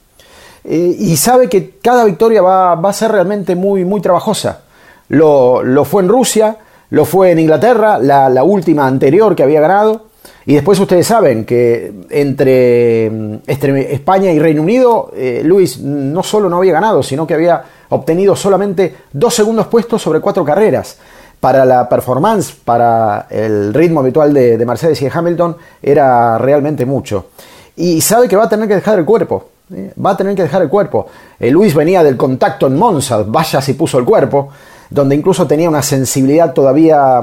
Eh, 0.66 0.98
y 1.00 1.16
sabe 1.16 1.48
que 1.48 1.78
cada 1.82 2.04
victoria 2.04 2.42
va, 2.42 2.74
a 2.74 2.94
ser 2.94 3.14
realmente 3.14 3.56
muy, 3.56 3.86
muy 3.86 4.02
trabajosa. 4.02 4.64
Lo, 5.08 5.64
fue 5.86 6.04
en 6.04 6.10
Rusia, 6.10 6.58
lo 6.90 7.06
fue 7.06 7.32
en 7.32 7.40
Inglaterra, 7.40 7.98
la 7.98 8.44
última 8.44 8.86
anterior 8.86 9.38
que 9.38 9.44
había 9.44 9.62
ganado, 9.62 10.09
y 10.50 10.56
después 10.56 10.80
ustedes 10.80 11.06
saben 11.06 11.46
que 11.46 11.94
entre, 12.10 13.40
España 13.46 14.32
y 14.32 14.40
Reino 14.40 14.64
Unido, 14.64 15.12
eh, 15.16 15.44
Luis 15.46 15.80
no 15.80 16.24
solo 16.24 16.50
no 16.50 16.58
había 16.58 16.74
ganado, 16.74 17.04
sino 17.04 17.28
que 17.28 17.36
había 17.36 17.64
obtenido 17.90 18.36
solamente 18.36 18.96
dos 19.14 19.36
segundos 19.36 19.68
puestos 19.68 20.02
sobre 20.02 20.20
cuatro 20.20 20.44
carreras. 20.44 20.98
Para 21.40 21.66
la 21.66 21.88
performance, 21.88 22.52
para 22.52 23.28
el 23.30 23.74
ritmo 23.76 24.00
habitual 24.00 24.34
de, 24.34 24.66
Mercedes 24.66 25.00
y 25.04 25.06
de 25.06 25.12
Hamilton, 25.14 25.56
era 25.84 26.40
realmente 26.40 26.84
mucho. 26.84 27.28
Y 27.76 28.02
sabe 28.02 28.28
que 28.28 28.36
va 28.36 28.46
a 28.46 28.50
tener 28.50 28.68
que 28.68 28.74
dejar 28.74 28.98
el 28.98 29.06
cuerpo. 29.06 29.50
¿eh? 29.72 29.94
Va 30.04 30.10
a 30.10 30.18
tener 30.18 30.36
que 30.36 30.42
dejar 30.42 30.64
el 30.64 30.70
cuerpo. 30.70 31.06
Eh, 31.40 31.52
Luis 31.52 31.76
venía 31.76 32.04
del 32.04 32.18
contacto 32.18 32.66
en 32.66 32.76
Monza, 32.76 33.24
vaya 33.24 33.62
si 33.62 33.74
puso 33.74 34.00
el 34.00 34.06
cuerpo 34.06 34.50
donde 34.90 35.14
incluso 35.14 35.46
tenía 35.46 35.70
una 35.70 35.84
sensibilidad 35.84 36.52
todavía, 36.52 37.22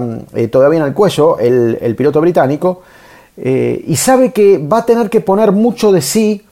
todavía 0.53 0.79
en 0.79 0.87
el 0.87 0.95
cuello, 0.95 1.37
el, 1.41 1.77
el 1.81 1.97
piloto 1.97 2.21
británico, 2.21 2.83
eh, 3.37 3.85
y 3.87 3.97
sabe 3.97 4.33
que 4.33 4.59
va 4.59 4.79
a 4.79 4.87
tener 4.87 5.11
que 5.11 5.21
poner 5.21 5.53
mucho 5.53 5.93
de 5.93 6.01
sí, 6.01 6.43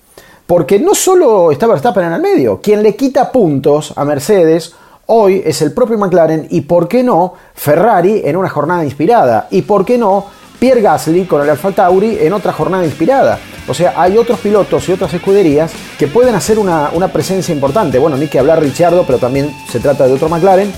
porque 0.47 0.79
no 0.79 0.95
solo 0.95 1.51
está 1.51 1.67
Verstappen 1.67 2.05
en 2.05 2.13
el 2.13 2.21
medio, 2.21 2.61
quien 2.61 2.83
le 2.83 2.95
quita 2.95 3.33
puntos 3.33 3.93
a 3.97 4.05
Mercedes 4.05 4.75
hoy 5.07 5.43
es 5.45 5.63
el 5.63 5.73
propio 5.73 5.99
McLaren 5.99 6.47
y, 6.51 6.63
¿por 6.63 6.89
qué 6.89 7.03
no, 7.03 7.35
Ferrari 7.55 8.23
en 8.25 8.37
una 8.37 8.49
jornada 8.49 8.85
inspirada? 8.85 9.49
¿Y 9.51 9.63
por 9.63 9.85
qué 9.85 9.99
no, 9.99 10.27
Pierre 10.59 10.81
Gasly 10.81 11.25
con 11.25 11.43
el 11.43 11.51
Alfa 11.51 11.73
Tauri 11.73 12.19
en 12.21 12.33
otra 12.33 12.53
jornada 12.53 12.85
inspirada? 12.85 13.39
O 13.67 13.75
sea, 13.75 13.95
hay 13.97 14.19
otros 14.19 14.41
pilotos 14.41 14.89
y 14.89 14.93
otras 14.93 15.13
escuderías 15.15 15.73
que 15.99 16.07
pueden 16.07 16.35
hacer 16.35 16.59
una, 16.59 16.91
presencia 17.13 17.55
importante. 17.55 17.99
Bueno, 17.99 18.17
ni 18.17 18.29
que 18.29 18.39
hablar 18.39 18.61
Richardo, 18.61 19.05
pero 19.07 19.19
también 19.19 19.55
se 19.71 19.81
trata 19.81 20.07
de 20.07 20.13
otro 20.13 20.29
McLaren 20.29 20.71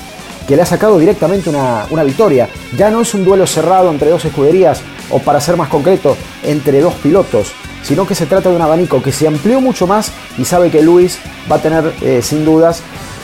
que 0.47 0.55
le 0.55 0.63
ha 0.63 0.67
sacado 0.67 0.97
directamente 0.99 1.51
una, 1.51 1.87
una 1.91 2.05
victoria. 2.05 2.49
Ya 2.77 2.91
no 2.91 3.01
es 3.01 3.13
un 3.15 3.25
duelo 3.25 3.47
cerrado 3.47 3.91
entre 3.91 4.11
dos 4.11 4.25
escuderías, 4.25 4.81
o 5.11 5.19
para 5.19 5.41
ser 5.41 5.57
más 5.57 5.69
concreto, 5.69 6.17
entre 6.43 6.81
dos 6.81 6.95
pilotos, 6.95 7.53
sino 7.83 8.07
que 8.07 8.15
se 8.15 8.27
trata 8.27 8.51
de 8.51 8.57
un 8.57 8.63
abanico 8.63 9.03
que 9.03 9.13
se 9.13 9.27
amplió 9.27 9.61
mucho 9.61 9.87
más 9.87 10.13
y 10.39 10.45
sabe 10.45 10.71
que 10.71 10.83
Luis 10.83 11.19
va 11.51 11.57
a 11.57 11.63
tener 11.63 11.93
eh, 12.03 12.21
sin 12.23 12.45
dudas 12.45 12.83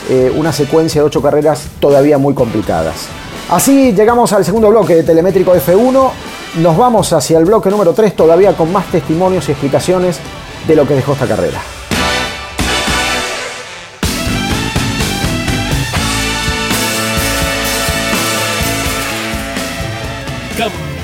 eh, 0.09 0.31
una 0.35 0.51
secuencia 0.51 1.01
de 1.01 1.07
ocho 1.07 1.21
carreras 1.21 1.67
todavía 1.79 2.17
muy 2.17 2.33
complicadas. 2.33 3.07
Así 3.49 3.91
llegamos 3.93 4.31
al 4.33 4.45
segundo 4.45 4.69
bloque 4.69 4.95
de 4.95 5.03
Telemétrico 5.03 5.53
F1, 5.53 6.09
nos 6.61 6.77
vamos 6.77 7.11
hacia 7.13 7.37
el 7.37 7.45
bloque 7.45 7.69
número 7.69 7.93
3 7.93 8.15
todavía 8.15 8.53
con 8.53 8.71
más 8.71 8.85
testimonios 8.87 9.47
y 9.49 9.51
explicaciones 9.51 10.19
de 10.67 10.75
lo 10.75 10.87
que 10.87 10.95
dejó 10.95 11.13
esta 11.13 11.27
carrera. 11.27 11.61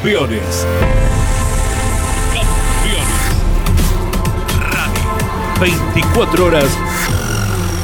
Campeones. 0.09 0.65
Campeones. 2.33 3.07
Radio. 4.59 5.83
24 5.93 6.45
horas 6.45 6.65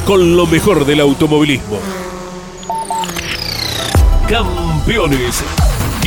con 0.07 0.35
lo 0.35 0.47
mejor 0.47 0.87
del 0.87 1.01
automovilismo. 1.01 1.79
Campeones. 4.27 5.43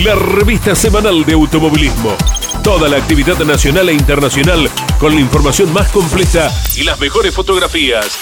La 0.02 0.16
revista 0.16 0.74
semanal 0.74 1.24
de 1.24 1.34
automovilismo. 1.34 2.16
Toda 2.64 2.88
la 2.88 2.96
actividad 2.96 3.38
nacional 3.44 3.88
e 3.88 3.92
internacional 3.92 4.68
con 4.98 5.14
la 5.14 5.20
información 5.20 5.72
más 5.72 5.88
completa 5.92 6.52
y 6.74 6.82
las 6.82 6.98
mejores 6.98 7.32
fotografías. 7.32 8.18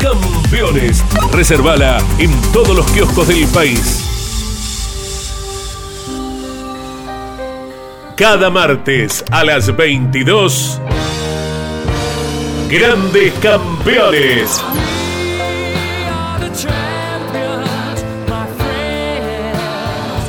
Campeones. 0.00 1.04
Reservala 1.30 1.98
en 2.18 2.32
todos 2.50 2.74
los 2.76 2.90
kioscos 2.90 3.28
del 3.28 3.46
país. 3.46 4.05
Cada 8.16 8.48
martes 8.48 9.22
a 9.30 9.44
las 9.44 9.76
22. 9.76 10.80
Grandes 12.70 13.34
campeones. 13.34 14.64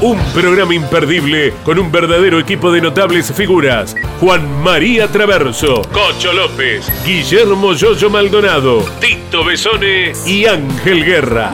Un 0.01 0.20
programa 0.34 0.74
imperdible 0.75 1.53
con 1.63 1.79
un 1.79 1.89
verdadero 1.89 2.39
equipo 2.39 2.74
de 2.74 2.82
notables 2.82 3.32
figuras. 3.34 3.96
Juan 4.20 4.62
María 4.62 5.08
Traverso, 5.08 5.82
Cocho 5.94 6.34
López, 6.34 6.91
Guillermo 7.06 7.74
Yoyo 7.74 8.10
Maldonado, 8.10 8.84
Tito 9.00 9.46
Besone 9.46 10.12
y 10.25 10.46
Ángel 10.46 11.06
Guerra. 11.06 11.53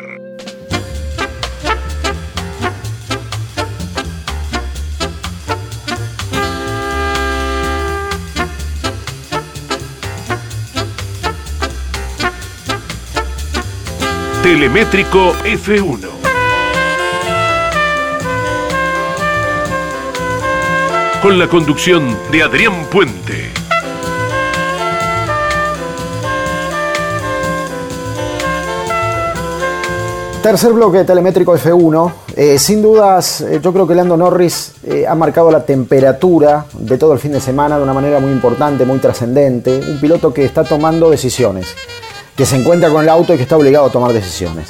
Telemétrico 14.43 15.33
F1. 15.43 15.99
Con 21.21 21.37
la 21.37 21.47
conducción 21.47 22.17
de 22.31 22.41
Adrián 22.41 22.87
Puente. 22.91 23.51
Tercer 30.41 30.73
bloque 30.73 31.03
telemétrico 31.03 31.55
F1. 31.55 32.11
Eh, 32.35 32.57
sin 32.57 32.81
dudas, 32.81 33.41
eh, 33.41 33.59
yo 33.61 33.71
creo 33.71 33.85
que 33.85 33.93
Lando 33.93 34.17
Norris 34.17 34.73
eh, 34.83 35.05
ha 35.07 35.13
marcado 35.13 35.51
la 35.51 35.63
temperatura 35.63 36.65
de 36.73 36.97
todo 36.97 37.13
el 37.13 37.19
fin 37.19 37.33
de 37.33 37.39
semana 37.39 37.77
de 37.77 37.83
una 37.83 37.93
manera 37.93 38.19
muy 38.19 38.31
importante, 38.31 38.85
muy 38.85 38.97
trascendente. 38.97 39.79
Un 39.87 39.99
piloto 40.01 40.33
que 40.33 40.43
está 40.43 40.63
tomando 40.63 41.11
decisiones, 41.11 41.75
que 42.35 42.45
se 42.45 42.55
encuentra 42.55 42.89
con 42.89 43.03
el 43.03 43.09
auto 43.09 43.33
y 43.33 43.37
que 43.37 43.43
está 43.43 43.57
obligado 43.57 43.85
a 43.87 43.91
tomar 43.91 44.13
decisiones. 44.13 44.67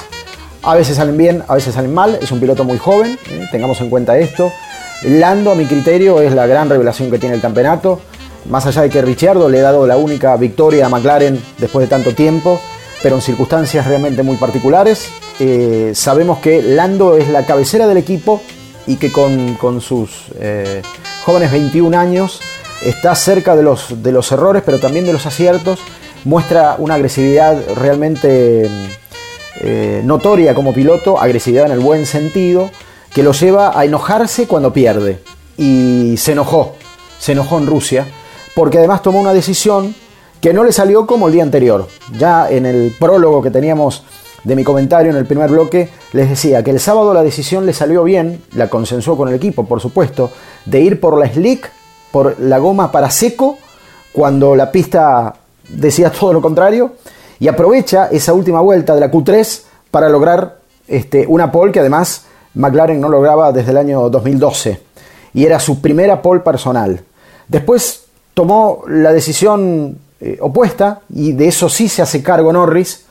A 0.62 0.76
veces 0.76 0.96
salen 0.96 1.16
bien, 1.16 1.42
a 1.48 1.54
veces 1.54 1.74
salen 1.74 1.92
mal. 1.92 2.18
Es 2.22 2.30
un 2.30 2.38
piloto 2.38 2.64
muy 2.64 2.78
joven, 2.78 3.18
tengamos 3.50 3.80
en 3.80 3.90
cuenta 3.90 4.16
esto. 4.18 4.52
Lando, 5.02 5.50
a 5.50 5.54
mi 5.56 5.66
criterio, 5.66 6.20
es 6.20 6.32
la 6.32 6.46
gran 6.46 6.68
revelación 6.68 7.10
que 7.10 7.18
tiene 7.18 7.34
el 7.34 7.40
campeonato. 7.40 8.00
Más 8.48 8.66
allá 8.66 8.82
de 8.82 8.90
que 8.90 9.02
Ricciardo 9.02 9.48
le 9.48 9.60
ha 9.60 9.62
dado 9.62 9.86
la 9.86 9.96
única 9.96 10.36
victoria 10.36 10.86
a 10.86 10.88
McLaren 10.88 11.40
después 11.58 11.86
de 11.86 11.90
tanto 11.90 12.14
tiempo, 12.14 12.60
pero 13.02 13.16
en 13.16 13.22
circunstancias 13.22 13.86
realmente 13.86 14.22
muy 14.22 14.36
particulares. 14.36 15.08
Eh, 15.40 15.92
sabemos 15.94 16.38
que 16.38 16.62
Lando 16.62 17.16
es 17.16 17.28
la 17.28 17.44
cabecera 17.44 17.88
del 17.88 17.98
equipo 17.98 18.40
y 18.86 18.96
que 18.96 19.10
con, 19.10 19.80
sus 19.80 20.26
eh, 20.38 20.82
jóvenes 21.24 21.50
21 21.50 21.98
años 21.98 22.40
está 22.84 23.14
cerca 23.14 23.56
de 23.56 23.62
los, 23.62 24.02
de 24.02 24.12
los 24.12 24.30
errores, 24.30 24.62
pero 24.64 24.78
también 24.78 25.06
de 25.06 25.12
los 25.12 25.26
aciertos. 25.26 25.80
Muestra 26.24 26.76
una 26.78 26.94
agresividad 26.94 27.58
realmente 27.76 28.68
eh, 29.60 30.02
notoria 30.04 30.54
como 30.54 30.72
piloto, 30.72 31.20
agresividad 31.20 31.66
en 31.66 31.72
el 31.72 31.80
buen 31.80 32.06
sentido, 32.06 32.70
que 33.12 33.22
lo 33.22 33.32
lleva 33.32 33.78
a 33.78 33.84
enojarse 33.84 34.46
cuando 34.46 34.72
pierde. 34.72 35.20
Y 35.56 36.14
se 36.18 36.32
enojó, 36.32 36.76
se 37.18 37.32
enojó 37.32 37.58
en 37.58 37.66
Rusia, 37.66 38.06
porque 38.54 38.78
además 38.78 39.02
tomó 39.02 39.20
una 39.20 39.32
decisión 39.32 39.94
que 40.40 40.52
no 40.52 40.64
le 40.64 40.72
salió 40.72 41.06
como 41.06 41.28
el 41.28 41.34
día 41.34 41.42
anterior. 41.42 41.86
Ya 42.18 42.50
en 42.50 42.66
el 42.66 42.94
prólogo 42.98 43.42
que 43.42 43.50
teníamos 43.50 44.04
de 44.44 44.56
mi 44.56 44.64
comentario 44.64 45.10
en 45.10 45.16
el 45.16 45.26
primer 45.26 45.50
bloque, 45.50 45.88
les 46.12 46.28
decía 46.28 46.62
que 46.64 46.70
el 46.70 46.80
sábado 46.80 47.14
la 47.14 47.22
decisión 47.22 47.64
le 47.66 47.72
salió 47.72 48.02
bien, 48.02 48.42
la 48.54 48.68
consensuó 48.68 49.16
con 49.16 49.28
el 49.28 49.34
equipo, 49.34 49.66
por 49.66 49.80
supuesto, 49.80 50.30
de 50.64 50.80
ir 50.80 51.00
por 51.00 51.16
la 51.16 51.32
slick, 51.32 51.70
por 52.10 52.40
la 52.40 52.58
goma 52.58 52.90
para 52.90 53.10
seco, 53.10 53.58
cuando 54.12 54.56
la 54.56 54.72
pista 54.72 55.34
decía 55.68 56.10
todo 56.10 56.32
lo 56.32 56.42
contrario, 56.42 56.92
y 57.38 57.48
aprovecha 57.48 58.08
esa 58.10 58.32
última 58.32 58.60
vuelta 58.60 58.94
de 58.94 59.00
la 59.00 59.10
Q3 59.10 59.62
para 59.90 60.08
lograr 60.08 60.58
este, 60.86 61.26
una 61.26 61.50
pole 61.50 61.72
que 61.72 61.80
además 61.80 62.26
McLaren 62.54 63.00
no 63.00 63.08
lograba 63.08 63.52
desde 63.52 63.70
el 63.70 63.78
año 63.78 64.08
2012, 64.10 64.80
y 65.34 65.44
era 65.44 65.58
su 65.58 65.80
primera 65.80 66.22
pole 66.22 66.40
personal. 66.40 67.02
Después 67.48 68.04
tomó 68.34 68.82
la 68.86 69.12
decisión 69.12 69.98
eh, 70.20 70.38
opuesta, 70.40 71.00
y 71.14 71.32
de 71.32 71.48
eso 71.48 71.68
sí 71.68 71.88
se 71.88 72.02
hace 72.02 72.22
cargo 72.22 72.52
Norris, 72.52 73.06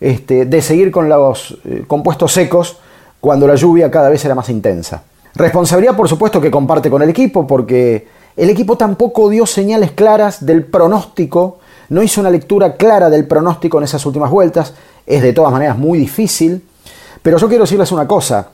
este, 0.00 0.46
de 0.46 0.62
seguir 0.62 0.90
con 0.90 1.08
los 1.08 1.56
eh, 1.64 1.84
compuestos 1.86 2.32
secos 2.32 2.78
cuando 3.20 3.46
la 3.46 3.54
lluvia 3.54 3.90
cada 3.90 4.08
vez 4.08 4.24
era 4.24 4.34
más 4.34 4.48
intensa. 4.48 5.04
Responsabilidad, 5.34 5.96
por 5.96 6.08
supuesto, 6.08 6.40
que 6.40 6.50
comparte 6.50 6.90
con 6.90 7.02
el 7.02 7.10
equipo, 7.10 7.46
porque 7.46 8.08
el 8.36 8.50
equipo 8.50 8.76
tampoco 8.76 9.28
dio 9.28 9.46
señales 9.46 9.92
claras 9.92 10.44
del 10.44 10.64
pronóstico, 10.64 11.58
no 11.92 12.02
hizo 12.02 12.22
una 12.22 12.30
lectura 12.30 12.74
clara 12.74 13.10
del 13.10 13.26
pronóstico 13.26 13.76
en 13.76 13.84
esas 13.84 14.04
últimas 14.06 14.30
vueltas, 14.30 14.72
es 15.06 15.20
de 15.20 15.34
todas 15.34 15.52
maneras 15.52 15.76
muy 15.76 15.98
difícil, 15.98 16.64
pero 17.20 17.36
yo 17.36 17.48
quiero 17.48 17.64
decirles 17.64 17.92
una 17.92 18.08
cosa, 18.08 18.48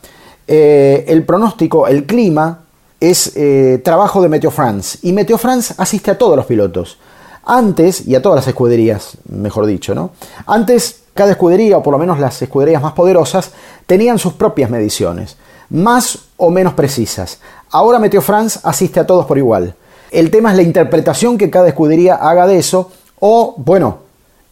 eh, 0.44 1.04
el 1.06 1.24
pronóstico, 1.24 1.86
el 1.86 2.04
clima, 2.04 2.64
es 2.98 3.36
eh, 3.36 3.80
trabajo 3.84 4.20
de 4.20 4.28
Meteo 4.28 4.50
France, 4.50 4.98
y 5.02 5.12
Meteo 5.12 5.38
France 5.38 5.72
asiste 5.78 6.10
a 6.10 6.18
todos 6.18 6.36
los 6.36 6.46
pilotos. 6.46 6.98
Antes, 7.44 8.08
y 8.08 8.16
a 8.16 8.20
todas 8.20 8.36
las 8.36 8.48
escuderías, 8.48 9.16
mejor 9.30 9.66
dicho, 9.66 9.94
¿no? 9.94 10.10
Antes 10.44 11.02
cada 11.14 11.30
escudería, 11.30 11.78
o 11.78 11.82
por 11.82 11.92
lo 11.92 11.98
menos 11.98 12.18
las 12.18 12.42
escuderías 12.42 12.82
más 12.82 12.92
poderosas, 12.92 13.52
tenían 13.86 14.18
sus 14.18 14.32
propias 14.32 14.68
mediciones, 14.68 15.36
más 15.70 16.18
o 16.38 16.50
menos 16.50 16.74
precisas. 16.74 17.38
Ahora 17.70 18.00
Meteo 18.00 18.20
France 18.20 18.58
asiste 18.64 18.98
a 18.98 19.06
todos 19.06 19.26
por 19.26 19.38
igual. 19.38 19.76
El 20.10 20.32
tema 20.32 20.50
es 20.50 20.56
la 20.56 20.62
interpretación 20.62 21.38
que 21.38 21.50
cada 21.50 21.68
escudería 21.68 22.16
haga 22.16 22.48
de 22.48 22.58
eso, 22.58 22.90
o, 23.20 23.54
bueno, 23.58 23.98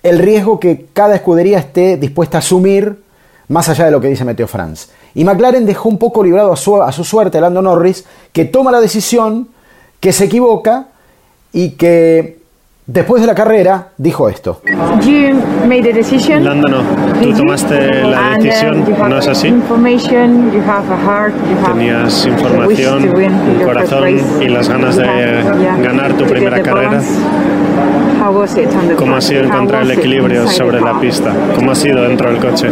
el 0.03 0.19
riesgo 0.19 0.61
que 0.61 0.87
cada 0.93 1.15
escudería 1.17 1.59
esté 1.59 1.97
dispuesta 1.97 2.39
a 2.39 2.41
asumir 2.41 3.03
más 3.49 3.69
allá 3.69 3.87
de 3.87 3.91
lo 3.91 4.01
que 4.01 4.09
dice 4.09 4.25
Meteo 4.25 4.47
France. 4.47 4.89
Y 5.15 5.25
McLaren 5.25 5.65
dejó 5.65 5.89
un 5.89 5.99
poco 5.99 6.23
librado 6.23 6.53
a 6.53 6.57
su, 6.57 6.81
a 6.83 6.93
su 6.93 7.05
suerte 7.05 7.39
a 7.39 7.41
Lando 7.41 7.63
Norris, 7.63 8.05
que 8.33 8.45
toma 8.45 8.71
la 8.71 8.81
decisión, 8.81 9.49
que 10.01 10.13
se 10.13 10.25
equivoca 10.25 10.89
y 11.53 11.71
que 11.71 12.37
Después 12.89 13.21
de 13.21 13.27
la 13.27 13.35
carrera, 13.35 13.89
dijo 13.97 14.29
esto. 14.29 14.61
Lando, 16.45 16.69
no. 16.69 16.83
Tú 17.21 17.33
tomaste 17.33 18.05
la 18.05 18.39
decisión, 18.39 18.85
¿no 19.09 19.19
es 19.19 19.27
así? 19.27 19.49
Tenías 21.67 22.27
información, 22.27 23.09
un 23.09 23.65
corazón 23.65 24.21
y 24.41 24.49
las 24.49 24.69
ganas 24.69 24.95
de 24.95 25.07
ganar 25.83 26.13
tu 26.13 26.27
primera 26.27 26.63
carrera. 26.63 27.03
¿Cómo 28.97 29.17
ha 29.17 29.21
sido 29.21 29.45
encontrar 29.45 29.83
el 29.83 29.93
equilibrio 29.93 30.49
sobre 30.49 30.81
la 30.81 30.99
pista? 30.99 31.33
¿Cómo 31.55 31.71
ha 31.71 31.75
sido 31.75 32.03
dentro 32.03 32.31
del 32.31 32.39
coche? 32.39 32.71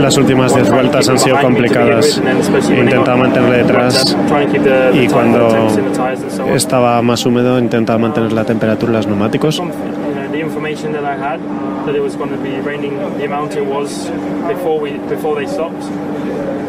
Las 0.00 0.16
últimas 0.16 0.54
10 0.54 0.70
vueltas 0.70 1.08
han 1.08 1.18
sido 1.18 1.40
complicadas. 1.40 2.20
Intentaba 2.76 3.16
mantenerle 3.16 3.58
detrás 3.58 4.16
y 4.92 5.06
cuando 5.06 5.68
estaba 6.52 7.00
más 7.02 7.24
húmedo 7.24 7.58
intentaba 7.58 7.98
mantener 7.98 8.32
la 8.32 8.44
temperatura 8.44 8.90
en 8.90 8.96
los 8.96 9.06
neumáticos. 9.06 9.62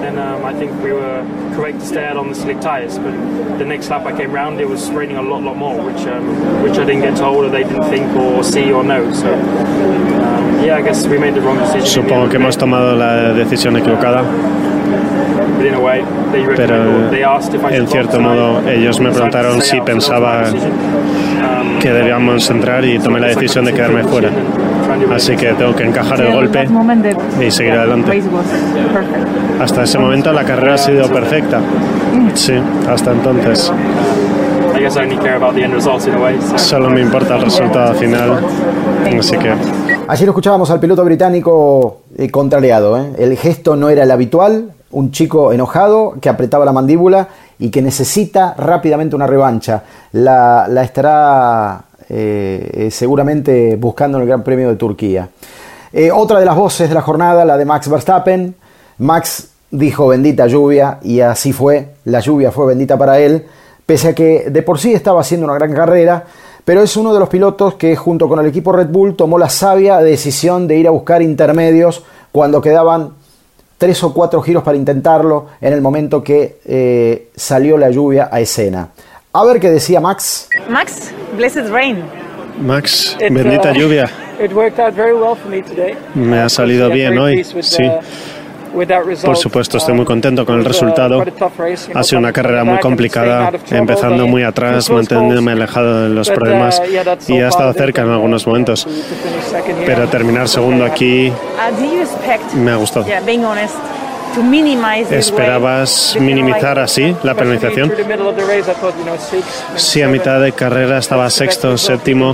And 0.06 0.20
um, 0.20 0.46
I 0.46 0.54
think 0.54 0.72
we 0.84 0.94
were 0.94 1.26
correct 1.56 1.80
to 1.80 1.86
stay 1.86 2.06
out 2.06 2.18
on 2.18 2.30
the 2.30 2.36
slick 2.36 2.62
tyres. 2.62 2.98
But 2.98 3.14
the 3.58 3.66
next 3.66 3.90
lap 3.90 4.06
I 4.06 4.16
came 4.16 4.32
round, 4.32 4.62
it 4.62 4.70
was 4.70 4.92
raining 4.92 5.18
a 5.18 5.22
lot, 5.22 5.42
lot 5.42 5.58
more, 5.58 5.76
which 5.84 6.06
um, 6.06 6.26
which 6.64 6.78
I 6.78 6.86
didn't 6.86 7.02
get 7.02 7.18
told, 7.18 7.46
or 7.46 7.50
they 7.50 7.64
didn't 7.64 7.90
think, 7.90 8.08
or 8.16 8.44
see, 8.44 8.72
or 8.72 8.84
know. 8.84 9.12
So 9.14 9.34
um, 9.34 10.64
yeah, 10.64 10.78
I 10.78 10.82
guess 10.82 11.08
we 11.08 11.18
made 11.18 11.34
the 11.34 11.42
wrong 11.42 11.58
decision. 11.58 12.04
Supongo 12.04 12.30
que 12.30 12.38
hemos 12.38 12.58
tomado 12.58 12.96
la 12.96 13.34
decisión 13.34 13.76
equivocada. 13.78 14.24
Pero 16.56 17.10
en 17.70 17.88
cierto 17.88 18.20
modo 18.20 18.70
ellos 18.70 19.00
me 19.00 19.10
preguntaron 19.10 19.62
si 19.62 19.82
pensaba 19.82 20.44
que 21.82 21.92
debíamos 21.92 22.50
entrar 22.50 22.86
y 22.86 23.00
tomé 23.00 23.20
la 23.20 23.28
decisión 23.28 23.66
de 23.66 23.74
quedarme 23.74 24.04
fuera. 24.04 24.30
Así 25.14 25.36
que 25.36 25.54
tengo 25.54 25.76
que 25.76 25.84
encajar 25.84 26.22
el 26.22 26.34
golpe 26.34 26.68
y 27.42 27.52
seguir 27.52 27.74
adelante. 27.74 28.22
Hasta 29.60 29.84
ese 29.84 29.98
momento 29.98 30.32
la 30.34 30.44
carrera 30.44 30.76
ha 30.76 30.78
sido 30.78 31.08
perfecta. 31.08 31.60
Sí, 32.34 32.54
hasta 32.90 33.12
entonces. 33.12 33.72
Solo 36.58 36.90
me 36.90 37.02
importa 37.02 37.36
el 37.36 37.42
resultado 37.42 37.94
final. 37.96 38.40
Así 39.20 39.38
que. 39.38 39.54
Ayer 40.08 40.28
escuchábamos 40.28 40.70
al 40.70 40.80
piloto 40.80 41.04
británico 41.04 42.02
eh, 42.18 42.30
contrariado. 42.30 42.98
¿eh? 42.98 43.12
El 43.18 43.38
gesto 43.38 43.76
no 43.76 43.90
era 43.90 44.04
el 44.04 44.12
habitual. 44.12 44.72
Un 44.92 45.12
chico 45.12 45.52
enojado 45.52 46.16
que 46.22 46.30
apretaba 46.30 46.64
la 46.64 46.72
mandíbula 46.72 47.28
y 47.58 47.70
que 47.70 47.82
necesita 47.82 48.54
rápidamente 48.58 49.16
una 49.16 49.28
revancha. 49.28 49.84
La, 50.12 50.68
la 50.70 50.84
estará 50.84 51.82
eh, 52.08 52.70
eh, 52.74 52.92
seguramente 52.92 53.76
buscando 53.78 54.20
el 54.20 54.28
Gran 54.28 54.44
Premio 54.44 54.70
de 54.70 54.76
Turquía. 54.76 55.30
Eh, 55.92 56.12
otra 56.12 56.40
de 56.40 56.46
las 56.46 56.56
voces 56.56 56.88
de 56.88 56.94
la 56.94 57.02
jornada, 57.02 57.44
la 57.46 57.58
de 57.58 57.66
Max 57.66 57.90
Verstappen. 57.90 58.54
Max 59.00 59.50
dijo 59.72 60.08
bendita 60.08 60.46
lluvia 60.46 61.00
y 61.02 61.22
así 61.22 61.52
fue, 61.52 61.96
la 62.06 62.20
lluvia 62.20 62.52
fue 62.52 62.68
bendita 62.68 62.98
para 62.98 63.20
él, 63.20 63.46
pese 63.86 64.10
a 64.10 64.16
que 64.16 64.50
de 64.52 64.62
por 64.62 64.78
sí 64.78 64.94
estaba 64.94 65.22
haciendo 65.22 65.46
una 65.48 65.56
gran 65.56 65.74
carrera, 65.74 66.24
pero 66.64 66.82
es 66.82 66.96
uno 66.96 67.14
de 67.14 67.20
los 67.20 67.28
pilotos 67.28 67.74
que 67.74 67.96
junto 67.96 68.30
con 68.30 68.40
el 68.40 68.46
equipo 68.46 68.72
Red 68.72 68.90
Bull 68.90 69.16
tomó 69.16 69.40
la 69.40 69.50
sabia 69.50 69.98
decisión 69.98 70.68
de 70.68 70.78
ir 70.78 70.88
a 70.88 70.92
buscar 70.92 71.22
intermedios 71.22 72.04
cuando 72.32 72.62
quedaban 72.62 73.14
tres 73.78 74.04
o 74.04 74.14
cuatro 74.14 74.42
giros 74.42 74.64
para 74.64 74.78
intentarlo 74.78 75.48
en 75.60 75.74
el 75.74 75.82
momento 75.82 76.24
que 76.24 77.30
salió 77.36 77.78
la 77.78 77.90
lluvia 77.90 78.30
a 78.32 78.40
escena. 78.40 78.90
A 79.36 79.44
ver 79.44 79.60
qué 79.60 79.70
decía 79.70 80.00
Max. 80.00 80.48
Max, 80.70 81.12
blessed 81.36 81.68
rain. 81.70 82.02
Max, 82.58 83.18
bendita 83.20 83.72
uh, 83.72 83.74
lluvia. 83.74 84.10
Me 86.14 86.40
ha 86.40 86.48
salido 86.48 86.90
bien 86.90 87.18
hoy, 87.18 87.44
sí. 87.44 87.84
Por 89.26 89.36
supuesto, 89.36 89.78
estoy 89.78 89.94
muy 89.94 90.06
contento 90.06 90.46
con 90.46 90.60
el 90.60 90.64
resultado. 90.64 91.22
Ha 91.94 92.04
sido 92.04 92.20
una 92.20 92.32
carrera 92.32 92.64
muy 92.64 92.80
complicada, 92.80 93.52
empezando 93.72 94.26
muy 94.26 94.44
atrás, 94.44 94.90
manteniéndome 94.90 95.52
alejado 95.52 96.04
de 96.04 96.10
los 96.10 96.30
problemas 96.30 96.82
y 97.28 97.40
ha 97.40 97.50
estado 97.50 97.74
cerca 97.74 98.04
en 98.04 98.12
algunos 98.12 98.48
momentos. 98.48 98.88
Pero 99.86 100.08
terminar 100.08 100.48
segundo 100.48 100.86
aquí 100.86 101.30
me 102.54 102.72
ha 102.72 102.76
gustado. 102.78 103.06
¿Esperabas 105.12 106.18
minimizar 106.20 106.80
así 106.80 107.16
la 107.24 107.36
penalización? 107.36 107.92
Si 109.76 110.02
a 110.02 110.08
mitad 110.08 110.42
de 110.42 110.52
carrera 110.52 110.98
estaba 110.98 111.30
sexto, 111.30 111.78
séptimo, 111.78 112.34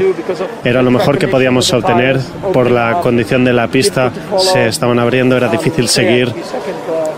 era 0.63 0.81
lo 0.81 0.89
mejor 0.91 1.17
que 1.17 1.27
podíamos 1.27 1.71
obtener 1.73 2.19
por 2.53 2.71
la 2.71 3.01
condición 3.01 3.43
de 3.45 3.53
la 3.53 3.67
pista. 3.67 4.11
Se 4.37 4.67
estaban 4.67 4.99
abriendo, 4.99 5.37
era 5.37 5.47
difícil 5.47 5.87
seguir 5.87 6.33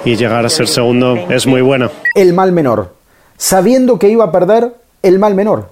y 0.04 0.16
llegar 0.16 0.46
a 0.46 0.50
ser 0.50 0.68
segundo 0.68 1.28
es 1.30 1.48
muy 1.48 1.62
bueno. 1.62 1.90
El 2.14 2.34
mal 2.34 2.52
menor, 2.52 2.94
sabiendo 3.38 3.98
que 3.98 4.10
iba 4.10 4.26
a 4.26 4.32
perder 4.32 4.74
el 5.02 5.20
mal 5.20 5.34
menor, 5.34 5.70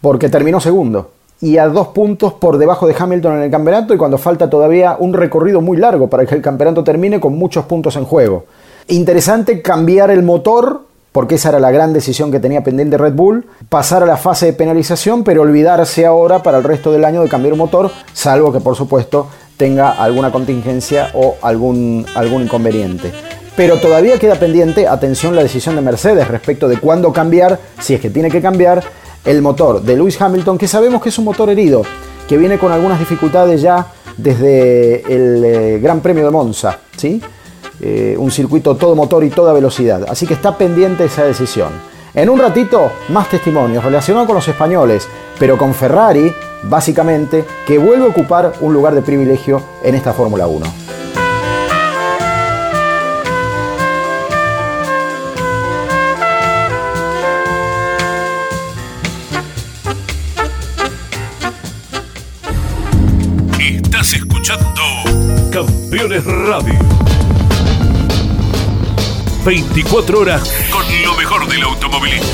porque 0.00 0.28
terminó 0.28 0.60
segundo 0.60 1.12
y 1.40 1.58
a 1.58 1.68
dos 1.68 1.88
puntos 1.88 2.32
por 2.34 2.58
debajo 2.58 2.86
de 2.86 2.96
Hamilton 2.98 3.36
en 3.36 3.42
el 3.42 3.50
campeonato 3.50 3.94
y 3.94 3.96
cuando 3.96 4.18
falta 4.18 4.50
todavía 4.50 4.96
un 4.98 5.12
recorrido 5.12 5.60
muy 5.60 5.76
largo 5.76 6.08
para 6.08 6.26
que 6.26 6.34
el 6.34 6.42
campeonato 6.42 6.82
termine 6.82 7.20
con 7.20 7.36
muchos 7.36 7.64
puntos 7.66 7.96
en 7.96 8.04
juego. 8.04 8.46
Interesante 8.88 9.62
cambiar 9.62 10.10
el 10.10 10.22
motor, 10.22 10.82
porque 11.12 11.36
esa 11.36 11.50
era 11.50 11.60
la 11.60 11.70
gran 11.70 11.92
decisión 11.92 12.32
que 12.32 12.40
tenía 12.40 12.64
pendiente 12.64 12.98
Red 12.98 13.14
Bull, 13.14 13.46
pasar 13.68 14.02
a 14.02 14.06
la 14.06 14.16
fase 14.16 14.46
de 14.46 14.52
penalización, 14.52 15.24
pero 15.24 15.42
olvidarse 15.42 16.06
ahora 16.06 16.42
para 16.42 16.58
el 16.58 16.64
resto 16.64 16.90
del 16.90 17.04
año 17.04 17.22
de 17.22 17.28
cambiar 17.28 17.52
un 17.52 17.60
motor, 17.60 17.90
salvo 18.12 18.52
que 18.52 18.60
por 18.60 18.74
supuesto 18.74 19.28
tenga 19.56 19.90
alguna 19.90 20.32
contingencia 20.32 21.10
o 21.14 21.36
algún, 21.42 22.06
algún 22.14 22.42
inconveniente. 22.42 23.12
Pero 23.56 23.78
todavía 23.78 24.18
queda 24.20 24.36
pendiente, 24.36 24.86
atención, 24.86 25.34
la 25.34 25.42
decisión 25.42 25.74
de 25.74 25.82
Mercedes 25.82 26.28
respecto 26.28 26.68
de 26.68 26.78
cuándo 26.78 27.12
cambiar, 27.12 27.58
si 27.80 27.92
es 27.92 28.00
que 28.00 28.08
tiene 28.08 28.30
que 28.30 28.40
cambiar, 28.40 28.84
el 29.24 29.42
motor 29.42 29.82
de 29.82 29.96
Lewis 29.96 30.20
Hamilton, 30.20 30.58
que 30.58 30.68
sabemos 30.68 31.02
que 31.02 31.08
es 31.08 31.18
un 31.18 31.24
motor 31.24 31.50
herido, 31.50 31.82
que 32.28 32.36
viene 32.36 32.58
con 32.58 32.72
algunas 32.72 32.98
dificultades 32.98 33.60
ya 33.60 33.86
desde 34.16 35.02
el 35.12 35.44
eh, 35.44 35.78
Gran 35.80 36.00
Premio 36.00 36.24
de 36.24 36.30
Monza, 36.30 36.78
¿sí? 36.96 37.20
Eh, 37.80 38.16
un 38.18 38.30
circuito 38.30 38.76
todo 38.76 38.96
motor 38.96 39.22
y 39.24 39.30
toda 39.30 39.52
velocidad. 39.52 40.04
Así 40.08 40.26
que 40.26 40.34
está 40.34 40.58
pendiente 40.58 41.04
esa 41.04 41.24
decisión. 41.24 41.68
En 42.14 42.28
un 42.28 42.38
ratito, 42.38 42.90
más 43.10 43.28
testimonios 43.28 43.84
relacionados 43.84 44.26
con 44.26 44.34
los 44.34 44.48
españoles, 44.48 45.06
pero 45.38 45.56
con 45.56 45.72
Ferrari, 45.74 46.32
básicamente, 46.64 47.44
que 47.66 47.78
vuelve 47.78 48.06
a 48.06 48.08
ocupar 48.08 48.54
un 48.60 48.72
lugar 48.72 48.94
de 48.94 49.02
privilegio 49.02 49.62
en 49.84 49.94
esta 49.94 50.12
Fórmula 50.12 50.46
1. 50.48 50.87
Campeones 65.98 66.24
Radio 66.24 66.78
24 69.44 70.20
horas 70.20 70.48
con 70.70 70.84
lo 71.04 71.16
mejor 71.16 71.48
del 71.48 71.60
automovilismo. 71.64 72.28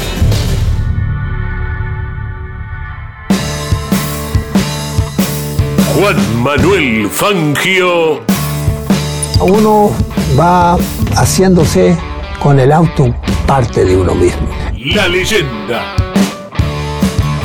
Juan 5.94 6.42
Manuel 6.42 7.08
Fangio. 7.08 8.22
Uno 9.40 9.96
va 10.38 10.76
haciéndose 11.16 11.96
con 12.42 12.60
el 12.60 12.70
auto 12.70 13.14
parte 13.46 13.86
de 13.86 13.96
uno 13.96 14.14
mismo. 14.14 14.46
La 14.94 15.08
leyenda. 15.08 16.03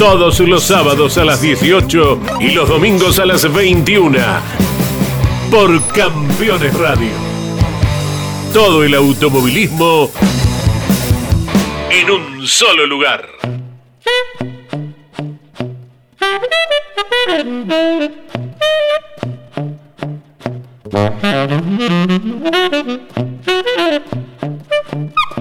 Todos 0.00 0.40
los 0.40 0.62
sábados 0.62 1.18
a 1.18 1.26
las 1.26 1.42
18 1.42 2.20
y 2.40 2.52
los 2.52 2.70
domingos 2.70 3.18
a 3.18 3.26
las 3.26 3.52
21. 3.52 4.16
Por 5.50 5.86
Campeones 5.88 6.72
Radio. 6.72 7.10
Todo 8.50 8.82
el 8.82 8.94
automovilismo 8.94 10.10
en 11.90 12.10
un 12.10 12.46
solo 12.46 12.86
lugar. 12.86 13.28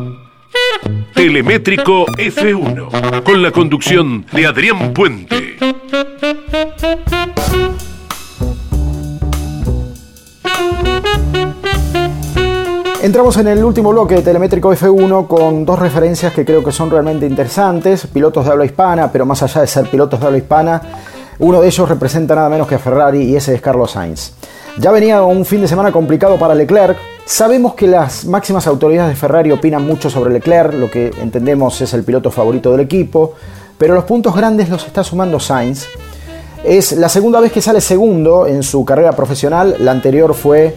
Telemétrico 1.19 2.05
F1, 2.05 3.23
con 3.25 3.43
la 3.43 3.51
conducción 3.51 4.25
de 4.31 4.45
Adrián 4.47 4.93
Puente. 4.93 5.57
Entramos 13.03 13.35
en 13.35 13.49
el 13.49 13.61
último 13.65 13.91
bloque 13.91 14.15
de 14.15 14.21
Telemétrico 14.21 14.71
F1 14.73 15.27
con 15.27 15.65
dos 15.65 15.77
referencias 15.77 16.31
que 16.33 16.45
creo 16.45 16.63
que 16.63 16.71
son 16.71 16.89
realmente 16.89 17.25
interesantes, 17.25 18.07
pilotos 18.07 18.45
de 18.45 18.51
habla 18.51 18.63
hispana, 18.63 19.11
pero 19.11 19.25
más 19.25 19.43
allá 19.43 19.59
de 19.59 19.67
ser 19.67 19.89
pilotos 19.89 20.21
de 20.21 20.25
habla 20.25 20.37
hispana, 20.37 20.81
uno 21.39 21.59
de 21.59 21.67
ellos 21.67 21.89
representa 21.89 22.33
nada 22.33 22.47
menos 22.47 22.65
que 22.65 22.75
a 22.75 22.79
Ferrari 22.79 23.23
y 23.23 23.35
ese 23.35 23.55
es 23.55 23.61
Carlos 23.61 23.91
Sainz. 23.91 24.35
Ya 24.77 24.91
venía 24.91 25.21
un 25.23 25.43
fin 25.43 25.59
de 25.59 25.67
semana 25.67 25.91
complicado 25.91 26.39
para 26.39 26.55
Leclerc, 26.55 26.97
sabemos 27.29 27.75
que 27.75 27.85
las 27.85 28.25
máximas 28.25 28.65
autoridades 28.65 29.11
de 29.11 29.15
Ferrari 29.15 29.51
opinan 29.51 29.85
mucho 29.85 30.09
sobre 30.09 30.33
Leclerc, 30.33 30.73
lo 30.73 30.89
que 30.89 31.11
entendemos 31.21 31.79
es 31.79 31.93
el 31.93 32.03
piloto 32.03 32.31
favorito 32.31 32.71
del 32.71 32.81
equipo, 32.81 33.35
pero 33.77 33.93
los 33.93 34.03
puntos 34.05 34.35
grandes 34.35 34.67
los 34.67 34.85
está 34.87 35.03
sumando 35.03 35.39
Sainz. 35.39 35.85
Es 36.63 36.91
la 36.93 37.07
segunda 37.07 37.39
vez 37.39 37.51
que 37.51 37.61
sale 37.61 37.81
segundo 37.81 38.47
en 38.47 38.63
su 38.63 38.83
carrera 38.83 39.11
profesional, 39.11 39.75
la 39.79 39.91
anterior 39.91 40.33
fue 40.33 40.73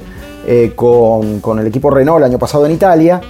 eh, 0.47 0.73
con, 0.77 1.59
el 1.59 1.67
equipo 1.67 1.89
Renault 1.91 2.19
el 2.19 2.25
año 2.25 2.39
pasado 2.39 2.67
en 2.67 2.73
Italia. 2.73 3.23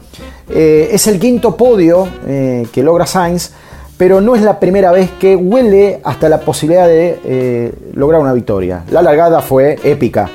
Eh, 0.50 0.88
es 0.90 1.06
el 1.06 1.20
quinto 1.20 1.56
podio 1.56 2.08
eh, 2.26 2.66
que 2.72 2.82
logra 2.82 3.06
Sainz, 3.06 3.52
pero 3.96 4.20
no 4.20 4.35
es 4.35 4.42
la 4.42 4.58
primera 4.58 4.90
vez 4.90 5.12
que 5.12 5.37
huele 5.37 6.00
hasta 6.02 6.28
la 6.28 6.40
posibilidad 6.40 6.88
de 6.88 7.72
lograr 7.94 8.20
una 8.20 8.32
victoria. 8.32 8.82
La 8.90 9.00
largada 9.00 9.40
fue 9.40 9.78
épica. 9.85 10.28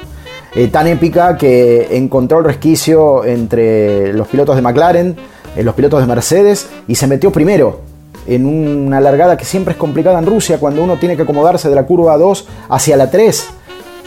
Tan 0.71 0.87
épica 0.87 1.37
que 1.37 1.95
encontró 1.97 2.39
el 2.39 2.45
resquicio 2.45 3.23
entre 3.25 4.11
los 4.13 4.27
pilotos 4.27 4.55
de 4.55 4.61
McLaren, 4.61 5.15
los 5.55 5.75
pilotos 5.75 6.01
de 6.01 6.07
Mercedes 6.07 6.67
y 6.87 6.95
se 6.95 7.07
metió 7.07 7.31
primero 7.31 7.81
en 8.27 8.45
una 8.45 8.99
largada 8.99 9.37
que 9.37 9.45
siempre 9.45 9.73
es 9.73 9.77
complicada 9.77 10.19
en 10.19 10.25
Rusia 10.25 10.59
cuando 10.59 10.83
uno 10.83 10.97
tiene 10.97 11.15
que 11.15 11.23
acomodarse 11.23 11.69
de 11.69 11.75
la 11.75 11.85
curva 11.85 12.17
2 12.17 12.47
hacia 12.69 12.97
la 12.97 13.09
3 13.09 13.47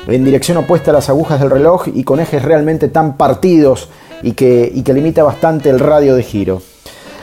en 0.08 0.24
dirección 0.24 0.58
opuesta 0.58 0.90
a 0.90 0.94
las 0.94 1.08
agujas 1.08 1.40
del 1.40 1.50
reloj 1.50 1.88
y 1.92 2.04
con 2.04 2.20
ejes 2.20 2.42
realmente 2.42 2.88
tan 2.88 3.16
partidos 3.16 3.88
y 4.22 4.32
que, 4.32 4.82
que 4.84 4.92
limita 4.92 5.22
bastante 5.22 5.70
el 5.70 5.78
radio 5.78 6.14
de 6.14 6.22
giro. 6.22 6.62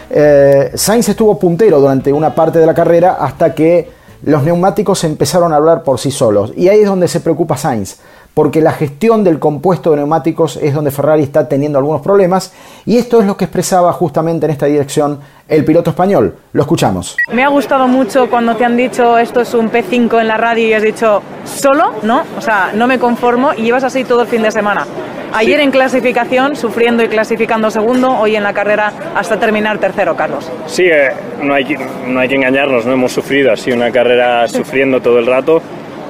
Eh, 0.10 0.72
Sainz 0.74 1.10
estuvo 1.10 1.38
puntero 1.38 1.80
durante 1.80 2.14
una 2.14 2.34
parte 2.34 2.60
de 2.60 2.66
la 2.66 2.74
carrera 2.74 3.18
hasta 3.20 3.54
que 3.54 3.90
los 4.24 4.44
neumáticos 4.44 5.04
empezaron 5.04 5.54
a 5.54 5.58
hablar 5.58 5.84
por 5.84 6.00
sí 6.00 6.12
solos. 6.12 6.54
Y 6.56 6.70
ahí 6.70 6.80
es 6.80 6.88
donde 6.88 7.08
se 7.08 7.20
preocupa 7.20 7.58
Sainz, 7.58 7.98
porque 8.38 8.62
la 8.62 8.72
gestión 8.72 9.24
del 9.24 9.40
compuesto 9.40 9.90
de 9.90 9.98
neumáticos 9.98 10.58
es 10.58 10.72
donde 10.72 10.92
Ferrari 10.92 11.24
está 11.24 11.50
teniendo 11.50 11.80
algunos 11.80 12.04
problemas. 12.04 12.54
Y 12.86 12.98
esto 12.98 13.20
es 13.20 13.26
lo 13.26 13.36
que 13.36 13.46
expresaba 13.46 13.92
justamente 13.94 14.46
en 14.46 14.52
esta 14.52 14.68
dirección 14.68 15.20
el 15.48 15.66
piloto 15.66 15.90
español. 15.90 16.36
Lo 16.54 16.62
escuchamos. 16.62 17.18
Me 17.34 17.44
ha 17.44 17.48
gustado 17.48 17.88
mucho 17.88 18.30
cuando 18.30 18.56
te 18.56 18.64
han 18.64 18.78
dicho 18.78 19.18
esto 19.18 19.42
es 19.42 19.56
un 19.56 19.72
P5 19.72 20.22
en 20.22 20.28
la 20.28 20.38
radio 20.38 20.68
y 20.68 20.74
has 20.74 20.84
dicho 20.84 21.24
solo, 21.46 21.94
¿no? 22.04 22.26
O 22.38 22.42
sea, 22.42 22.74
no 22.76 22.86
me 22.86 23.00
conformo 23.00 23.56
y 23.58 23.64
llevas 23.64 23.84
así 23.84 24.04
todo 24.04 24.22
el 24.22 24.28
fin 24.28 24.44
de 24.44 24.52
semana. 24.52 24.86
Ayer 25.34 25.60
en 25.60 25.72
clasificación, 25.72 26.56
sufriendo 26.56 27.02
y 27.02 27.08
clasificando 27.08 27.72
segundo, 27.72 28.20
hoy 28.20 28.36
en 28.36 28.44
la 28.44 28.54
carrera 28.54 28.94
hasta 29.16 29.40
terminar 29.40 29.80
tercero, 29.80 30.16
Carlos. 30.16 30.48
Sí, 30.68 30.84
eh, 30.84 31.10
no, 31.42 31.56
hay 31.56 31.66
que, 31.66 31.80
no 32.06 32.20
hay 32.20 32.30
que 32.30 32.36
engañarnos, 32.36 32.86
no 32.86 32.94
hemos 32.94 33.12
sufrido 33.12 33.52
así 33.52 33.72
una 33.72 33.92
carrera 33.92 34.48
sufriendo 34.48 35.02
todo 35.02 35.18
el 35.18 35.26
rato. 35.26 35.60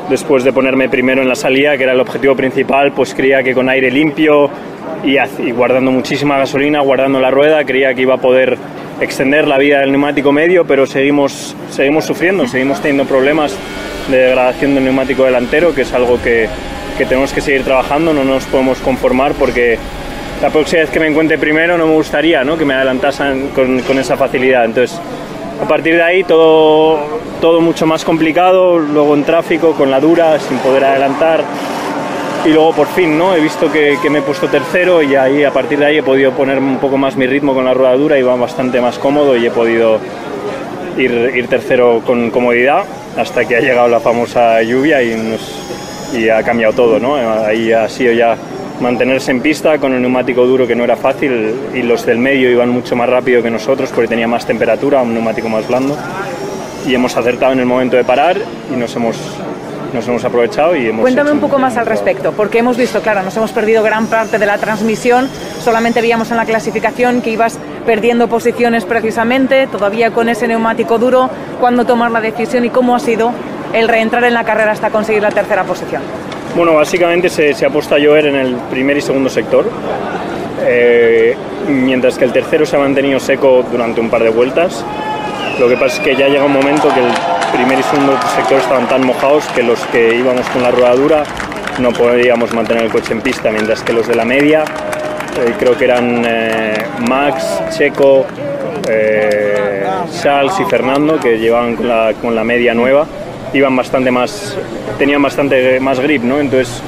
Después 0.09 0.43
de 0.43 0.53
ponerme 0.53 0.87
primero 0.87 1.21
en 1.21 1.27
la 1.27 1.35
salida, 1.35 1.77
que 1.77 1.83
era 1.83 1.93
el 1.93 1.99
objetivo 1.99 2.35
principal, 2.35 2.93
pues 2.93 3.13
creía 3.13 3.43
que 3.43 3.53
con 3.53 3.67
aire 3.67 3.91
limpio 3.91 4.49
y, 5.03 5.17
y 5.17 5.51
guardando 5.51 5.91
muchísima 5.91 6.37
gasolina, 6.37 6.79
guardando 6.81 7.19
la 7.19 7.29
rueda, 7.29 7.65
creía 7.65 7.93
que 7.93 8.03
iba 8.03 8.15
a 8.15 8.17
poder 8.17 8.57
extender 9.01 9.47
la 9.47 9.57
vida 9.57 9.79
del 9.79 9.91
neumático 9.91 10.31
medio, 10.31 10.65
pero 10.65 10.85
seguimos, 10.85 11.55
seguimos 11.69 12.05
sufriendo, 12.05 12.47
seguimos 12.47 12.79
teniendo 12.79 13.05
problemas 13.05 13.55
de 14.09 14.17
degradación 14.17 14.75
del 14.75 14.85
neumático 14.85 15.25
delantero, 15.25 15.75
que 15.75 15.81
es 15.81 15.93
algo 15.93 16.21
que, 16.21 16.47
que 16.97 17.05
tenemos 17.05 17.33
que 17.33 17.41
seguir 17.41 17.63
trabajando, 17.63 18.13
no 18.13 18.23
nos 18.23 18.45
podemos 18.45 18.79
conformar 18.79 19.33
porque 19.33 19.77
la 20.41 20.49
próxima 20.49 20.81
vez 20.81 20.89
que 20.89 20.99
me 20.99 21.07
encuentre 21.07 21.37
primero 21.37 21.77
no 21.77 21.87
me 21.87 21.93
gustaría 21.93 22.43
¿no? 22.43 22.57
que 22.57 22.65
me 22.65 22.73
adelantasen 22.73 23.49
con, 23.49 23.81
con, 23.81 23.99
esa 23.99 24.17
facilidad. 24.17 24.65
Entonces, 24.65 24.99
a 25.61 25.67
partir 25.67 25.95
de 25.95 26.03
ahí 26.03 26.23
todo, 26.23 26.99
todo 27.41 27.61
mucho 27.61 27.85
más 27.85 28.05
complicado, 28.05 28.77
luego 28.77 29.15
en 29.15 29.23
tráfico, 29.23 29.73
con 29.73 29.89
la 29.89 29.99
dura, 29.99 30.39
sin 30.39 30.57
poder 30.59 30.85
adelantar. 30.85 31.43
Y 32.45 32.49
luego 32.49 32.73
por 32.73 32.87
fin 32.87 33.17
¿no? 33.17 33.35
he 33.35 33.41
visto 33.41 33.71
que, 33.71 33.97
me 34.09 34.19
he 34.19 34.21
puesto 34.21 34.47
tercero 34.47 35.01
y 35.01 35.15
ahí 35.15 35.43
a 35.43 35.51
partir 35.51 35.79
de 35.79 35.85
ahí 35.85 35.97
he 35.97 36.03
podido 36.03 36.31
poner 36.31 36.59
un 36.59 36.77
poco 36.77 36.97
más 36.97 37.17
mi 37.17 37.25
ritmo 37.27 37.53
con 37.53 37.65
la 37.65 37.73
rueda 37.73 37.93
dura 37.95 38.17
y 38.17 38.21
va 38.21 38.35
bastante 38.35 38.79
más 38.79 38.99
cómodo 38.99 39.35
y 39.35 39.45
he 39.47 39.51
podido 39.51 39.99
ir, 40.97 41.33
ir 41.35 41.47
tercero 41.47 42.01
con 42.05 42.29
comodidad 42.29 42.85
hasta 43.17 43.43
que 43.43 43.57
ha 43.57 43.59
llegado 43.59 43.89
la 43.89 43.99
famosa 43.99 44.61
lluvia 44.61 45.01
y, 45.01 45.37
y 46.13 46.29
ha 46.29 46.41
cambiado 46.43 46.73
todo. 46.73 46.99
¿no? 46.99 47.15
Ahí 47.15 47.73
ha 47.73 47.89
sido 47.89 48.13
ya 48.13 48.37
mantenerse 48.81 49.31
en 49.31 49.41
pista. 49.41 49.77
Con 49.77 49.93
el 49.93 50.01
neumático 50.01 50.45
duro 50.45 50.67
que 50.67 50.75
no 50.75 50.83
era 50.83 50.95
fácil 50.95 51.53
y 51.73 51.81
los 51.81 52.05
del 52.05 52.17
medio 52.17 52.49
iban 52.49 52.69
mucho 52.69 52.95
más 52.95 53.09
rápido 53.09 53.41
que 53.43 53.49
nosotros 53.49 53.91
porque 53.93 54.07
tenía 54.07 54.27
más 54.27 54.45
temperatura, 54.45 55.01
un 55.01 55.13
neumático 55.13 55.49
más 55.49 55.67
blando. 55.67 55.97
Y 56.85 56.95
hemos 56.95 57.15
acertado 57.17 57.53
en 57.53 57.59
el 57.59 57.65
momento 57.65 57.97
de 57.97 58.03
parar 58.03 58.37
y 58.73 58.75
nos 58.77 58.95
hemos 58.95 59.17
nos 59.93 60.07
hemos 60.07 60.23
aprovechado 60.25 60.75
y 60.75 60.87
hemos 60.87 61.01
Cuéntame 61.01 61.31
un 61.31 61.39
poco 61.39 61.57
más 61.59 61.77
al 61.77 61.85
respecto, 61.85 62.33
porque 62.33 62.59
hemos 62.59 62.77
visto, 62.77 63.01
claro, 63.01 63.23
nos 63.23 63.35
hemos 63.37 63.51
perdido 63.51 63.83
gran 63.83 64.07
parte 64.07 64.37
de 64.37 64.45
la 64.45 64.57
transmisión, 64.57 65.29
solamente 65.63 66.01
veíamos 66.01 66.29
en 66.31 66.37
la 66.37 66.45
clasificación 66.45 67.21
que 67.21 67.31
ibas 67.31 67.57
perdiendo 67.85 68.27
posiciones 68.27 68.85
precisamente, 68.85 69.67
todavía 69.67 70.11
con 70.11 70.29
ese 70.29 70.47
neumático 70.47 70.99
duro, 70.99 71.29
cuándo 71.59 71.85
tomar 71.85 72.11
la 72.11 72.21
decisión 72.21 72.65
y 72.65 72.69
cómo 72.69 72.95
ha 72.95 72.99
sido 72.99 73.31
el 73.73 73.87
reentrar 73.87 74.23
en 74.25 74.33
la 74.33 74.43
carrera 74.43 74.71
hasta 74.71 74.89
conseguir 74.89 75.21
la 75.21 75.31
tercera 75.31 75.63
posición. 75.63 76.01
Bueno, 76.57 76.73
básicamente 76.73 77.29
se, 77.29 77.53
se 77.53 77.67
ha 77.67 77.69
puesto 77.69 77.93
a 77.93 77.99
llover 77.99 78.25
en 78.25 78.35
el 78.35 78.55
primer 78.71 78.97
y 78.97 79.01
segundo 79.01 79.29
sector, 79.29 79.69
eh, 80.65 81.37
mientras 81.67 82.17
que 82.17 82.25
el 82.25 82.33
tercero 82.33 82.65
se 82.65 82.75
ha 82.75 82.79
mantenido 82.79 83.19
seco 83.19 83.63
durante 83.71 84.01
un 84.01 84.09
par 84.09 84.23
de 84.23 84.29
vueltas. 84.29 84.83
Lo 85.59 85.69
que 85.69 85.77
pasa 85.77 85.97
es 85.97 85.99
que 85.99 86.15
ya 86.15 86.27
llega 86.27 86.45
un 86.45 86.53
momento 86.53 86.89
que 86.91 86.99
el 86.99 87.11
primer 87.55 87.77
y 87.77 87.83
segundo 87.83 88.17
sector 88.35 88.57
estaban 88.57 88.89
tan 88.89 89.05
mojados 89.05 89.45
que 89.53 89.61
los 89.61 89.79
que 89.91 90.15
íbamos 90.15 90.47
con 90.49 90.63
la 90.63 90.71
rueda 90.71 90.95
dura 90.95 91.23
no 91.77 91.91
podíamos 91.91 92.51
mantener 92.55 92.85
el 92.85 92.89
coche 92.89 93.13
en 93.13 93.21
pista, 93.21 93.51
mientras 93.51 93.83
que 93.83 93.93
los 93.93 94.07
de 94.07 94.15
la 94.15 94.25
media, 94.25 94.63
eh, 94.63 95.53
creo 95.59 95.77
que 95.77 95.83
eran 95.85 96.23
eh, 96.25 96.73
Max, 97.07 97.61
Checo, 97.77 98.25
Charles 100.23 100.59
y 100.59 100.63
Fernando, 100.63 101.19
que 101.19 101.37
llevaban 101.37 101.75
con 102.19 102.33
la 102.33 102.43
media 102.43 102.73
nueva, 102.73 103.05
iban 103.53 103.75
bastante 103.75 104.11
más, 104.11 104.57
tenían 104.97 105.21
bastante 105.21 105.79
más 105.79 105.99
grip, 105.99 106.23
¿no? 106.23 106.39
Entonces 106.39 106.81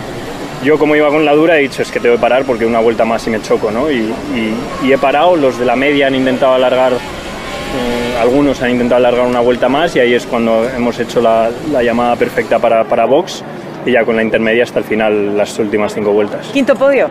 yo 0.63 0.77
como 0.77 0.95
iba 0.95 1.09
con 1.09 1.23
la 1.25 1.33
dura 1.33 1.57
he 1.57 1.61
dicho 1.61 1.81
es 1.81 1.91
que 1.91 1.99
tengo 1.99 2.15
que 2.15 2.21
parar 2.21 2.43
porque 2.43 2.65
una 2.65 2.79
vuelta 2.79 3.05
más 3.05 3.25
y 3.27 3.29
me 3.29 3.41
choco, 3.41 3.71
¿no? 3.71 3.89
Y, 3.89 4.13
y, 4.35 4.53
y 4.83 4.91
he 4.91 4.97
parado, 4.97 5.35
los 5.35 5.57
de 5.57 5.65
la 5.65 5.75
media 5.75 6.07
han 6.07 6.15
intentado 6.15 6.53
alargar 6.53 6.93
eh, 6.93 8.17
algunos 8.19 8.61
han 8.61 8.71
intentado 8.71 8.97
alargar 8.97 9.27
una 9.27 9.39
vuelta 9.41 9.69
más 9.69 9.95
y 9.95 9.99
ahí 9.99 10.13
es 10.13 10.25
cuando 10.25 10.67
hemos 10.69 10.99
hecho 10.99 11.21
la, 11.21 11.49
la 11.71 11.83
llamada 11.83 12.15
perfecta 12.15 12.59
para, 12.59 12.83
para 12.83 13.05
Vox 13.05 13.43
y 13.85 13.91
ya 13.91 14.03
con 14.03 14.15
la 14.15 14.23
intermedia 14.23 14.63
hasta 14.63 14.79
el 14.79 14.85
final 14.85 15.37
las 15.37 15.57
últimas 15.59 15.93
cinco 15.93 16.11
vueltas. 16.11 16.47
Quinto 16.47 16.75
podio. 16.75 17.07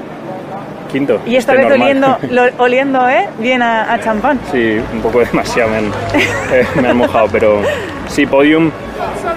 Quinto. 0.88 1.20
Y 1.26 1.36
esta 1.36 1.52
este 1.52 1.64
vez 1.66 1.78
normal. 1.78 1.88
oliendo, 1.88 2.18
lo- 2.56 2.64
oliendo 2.64 3.08
¿eh? 3.08 3.28
bien 3.38 3.62
a, 3.62 3.92
a 3.92 4.00
champán. 4.00 4.38
Sí, 4.50 4.78
un 4.92 5.00
poco 5.00 5.20
demasiado 5.20 5.70
me 5.70 5.76
han, 5.78 5.84
eh, 6.52 6.66
me 6.82 6.88
han 6.88 6.96
mojado, 6.96 7.28
pero 7.30 7.60
sí, 8.08 8.26
podium. 8.26 8.70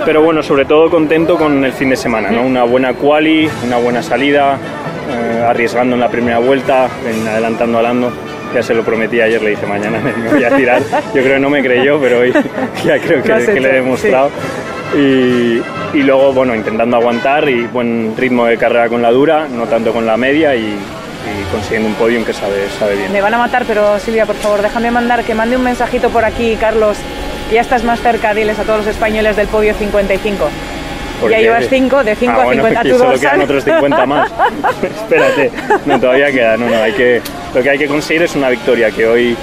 Pero 0.06 0.22
bueno, 0.24 0.42
sobre 0.42 0.66
todo 0.66 0.90
contento 0.90 1.38
con 1.38 1.64
el 1.64 1.74
fin 1.74 1.90
de 1.90 1.96
semana, 1.96 2.32
¿no? 2.32 2.42
Una 2.42 2.64
buena 2.64 2.94
quali, 2.94 3.48
una 3.66 3.78
buena 3.78 4.02
salida, 4.02 4.58
eh, 5.10 5.44
arriesgando 5.48 5.96
en 5.96 6.00
la 6.02 6.10
primera 6.10 6.40
vuelta, 6.40 6.88
en- 7.08 7.28
adelantando 7.28 7.78
a 7.78 7.82
Lando. 7.84 8.12
Ya 8.54 8.62
se 8.64 8.74
lo 8.74 8.84
prometí 8.84 9.22
ayer, 9.22 9.42
le 9.42 9.52
dije 9.52 9.66
mañana 9.66 10.00
me 10.00 10.30
voy 10.30 10.44
a 10.44 10.50
tirar. 10.56 10.82
Yo 11.14 11.22
creo 11.22 11.36
que 11.36 11.40
no 11.40 11.50
me 11.50 11.62
creyó, 11.64 12.00
pero 12.02 12.20
hoy 12.20 12.34
ya 12.86 12.98
creo 13.00 13.22
que, 13.24 13.46
que 13.46 13.60
le 13.62 13.70
he 13.70 13.74
demostrado. 13.76 14.30
Y, 14.94 15.62
y 15.98 16.04
luego, 16.04 16.34
bueno, 16.34 16.54
intentando 16.54 16.98
aguantar 16.98 17.48
y 17.48 17.62
buen 17.68 18.14
ritmo 18.18 18.46
de 18.46 18.58
carrera 18.58 18.90
con 18.90 19.02
la 19.02 19.10
dura, 19.12 19.48
no 19.50 19.64
tanto 19.66 19.94
con 19.94 20.06
la 20.06 20.18
media 20.18 20.54
y, 20.56 20.78
y 21.26 21.44
consiguiendo 21.52 21.90
un 21.90 21.96
podium 21.96 22.24
que 22.24 22.34
sabe, 22.34 22.68
sabe 22.80 22.96
bien. 22.96 23.12
Me 23.12 23.22
van 23.22 23.34
a 23.34 23.38
matar, 23.38 23.66
pero 23.66 24.00
Silvia, 24.00 24.26
por 24.26 24.36
favor, 24.36 24.62
déjame 24.62 24.92
mandar 24.92 25.24
que 25.24 25.34
mande 25.36 25.56
un 25.56 25.64
mensajito 25.64 26.10
por 26.10 26.26
aquí, 26.26 26.56
Carlos. 26.60 26.98
Ya 27.52 27.62
estás 27.62 27.84
más 27.84 28.00
cerca, 28.00 28.34
diles 28.34 28.58
a 28.60 28.64
todos 28.64 28.80
los 28.80 28.88
españoles 28.88 29.36
del 29.36 29.48
podio 29.48 29.74
55. 29.74 30.50
¿Por 31.20 31.30
Ya 31.30 31.40
llevas 31.40 31.68
5, 31.70 32.04
de 32.04 32.16
5 32.16 32.34
Ah, 32.36 32.42
a 32.42 32.46
bueno, 32.46 32.64
50 32.64 32.82
que 32.82 32.90
tú 32.90 32.98
solo 32.98 33.20
quedan 33.20 33.42
otros 33.42 33.64
50 33.64 34.06
más. 34.06 34.32
Espérate, 34.84 35.52
no, 35.86 36.00
todavía 36.00 36.32
queda. 36.32 36.58
No, 36.58 36.68
no, 36.68 36.82
hay 36.82 36.94
que, 36.94 37.22
lo 37.54 37.62
que 37.62 37.70
hay 37.70 37.78
que 37.78 37.88
conseguir 37.88 38.24
es 38.24 38.36
una 38.36 38.50
victoria, 38.50 38.90
que 38.90 39.06
hoy, 39.06 39.38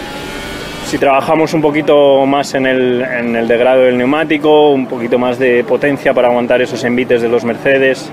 si 0.86 0.98
trabajamos 0.98 1.54
un 1.54 1.62
poquito 1.62 2.26
más 2.26 2.54
en 2.54 2.66
el, 2.66 3.02
en 3.02 3.36
el 3.36 3.46
degrado 3.46 3.82
del 3.82 3.96
neumático, 3.96 4.70
un 4.70 4.86
poquito 4.86 5.18
más 5.18 5.38
de 5.38 5.62
potencia 5.62 6.12
para 6.12 6.28
aguantar 6.28 6.60
esos 6.62 6.82
envites 6.82 7.22
de 7.22 7.28
los 7.28 7.44
Mercedes, 7.44 8.10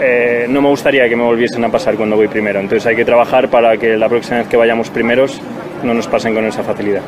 eh, 0.00 0.46
no 0.48 0.62
me 0.62 0.68
gustaría 0.68 1.08
que 1.08 1.16
me 1.16 1.22
volviesen 1.22 1.64
a 1.64 1.70
pasar 1.70 1.96
cuando 1.96 2.16
voy 2.16 2.28
primero. 2.28 2.60
Entonces 2.60 2.86
hay 2.86 2.96
que 2.96 3.04
trabajar 3.04 3.50
para 3.50 3.76
que 3.76 3.96
la 3.96 4.08
próxima 4.08 4.38
vez 4.38 4.48
que 4.48 4.56
vayamos 4.56 4.90
primeros 4.90 5.40
no 5.82 5.94
nos 5.94 6.06
pasen 6.06 6.34
con 6.34 6.44
esa 6.46 6.62
facilidad. 6.62 7.02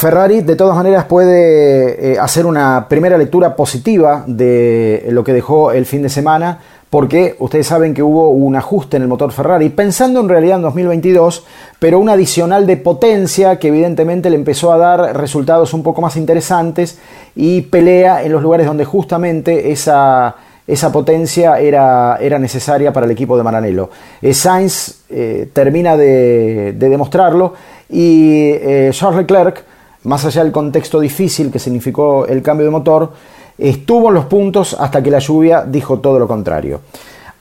Ferrari 0.00 0.40
de 0.40 0.56
todas 0.56 0.74
maneras 0.76 1.04
puede 1.04 2.12
eh, 2.12 2.18
hacer 2.18 2.46
una 2.46 2.86
primera 2.88 3.18
lectura 3.18 3.54
positiva 3.54 4.24
de 4.26 5.06
lo 5.10 5.22
que 5.22 5.34
dejó 5.34 5.72
el 5.72 5.84
fin 5.84 6.02
de 6.02 6.08
semana 6.08 6.58
porque 6.88 7.36
ustedes 7.38 7.66
saben 7.66 7.92
que 7.92 8.02
hubo 8.02 8.30
un 8.30 8.56
ajuste 8.56 8.96
en 8.96 9.02
el 9.02 9.08
motor 9.08 9.30
Ferrari 9.30 9.68
pensando 9.68 10.20
en 10.20 10.30
realidad 10.30 10.56
en 10.56 10.62
2022 10.62 11.44
pero 11.78 11.98
un 11.98 12.08
adicional 12.08 12.66
de 12.66 12.78
potencia 12.78 13.58
que 13.58 13.68
evidentemente 13.68 14.30
le 14.30 14.36
empezó 14.36 14.72
a 14.72 14.78
dar 14.78 15.18
resultados 15.18 15.74
un 15.74 15.82
poco 15.82 16.00
más 16.00 16.16
interesantes 16.16 16.98
y 17.36 17.60
pelea 17.60 18.22
en 18.24 18.32
los 18.32 18.42
lugares 18.42 18.66
donde 18.66 18.86
justamente 18.86 19.70
esa 19.70 20.34
esa 20.70 20.92
potencia 20.92 21.58
era, 21.58 22.16
era 22.20 22.38
necesaria 22.38 22.92
para 22.92 23.04
el 23.06 23.12
equipo 23.12 23.36
de 23.36 23.42
Maranello. 23.42 23.90
Eh, 24.22 24.32
Sainz 24.32 25.02
eh, 25.08 25.50
termina 25.52 25.96
de, 25.96 26.74
de 26.78 26.88
demostrarlo 26.88 27.54
y 27.88 28.50
eh, 28.52 28.90
Charles 28.92 29.18
Leclerc, 29.18 29.64
más 30.04 30.24
allá 30.24 30.44
del 30.44 30.52
contexto 30.52 31.00
difícil 31.00 31.50
que 31.50 31.58
significó 31.58 32.24
el 32.24 32.40
cambio 32.40 32.66
de 32.66 32.70
motor, 32.70 33.12
estuvo 33.58 34.08
en 34.08 34.14
los 34.14 34.26
puntos 34.26 34.76
hasta 34.78 35.02
que 35.02 35.10
la 35.10 35.18
lluvia 35.18 35.64
dijo 35.66 35.98
todo 35.98 36.20
lo 36.20 36.28
contrario. 36.28 36.80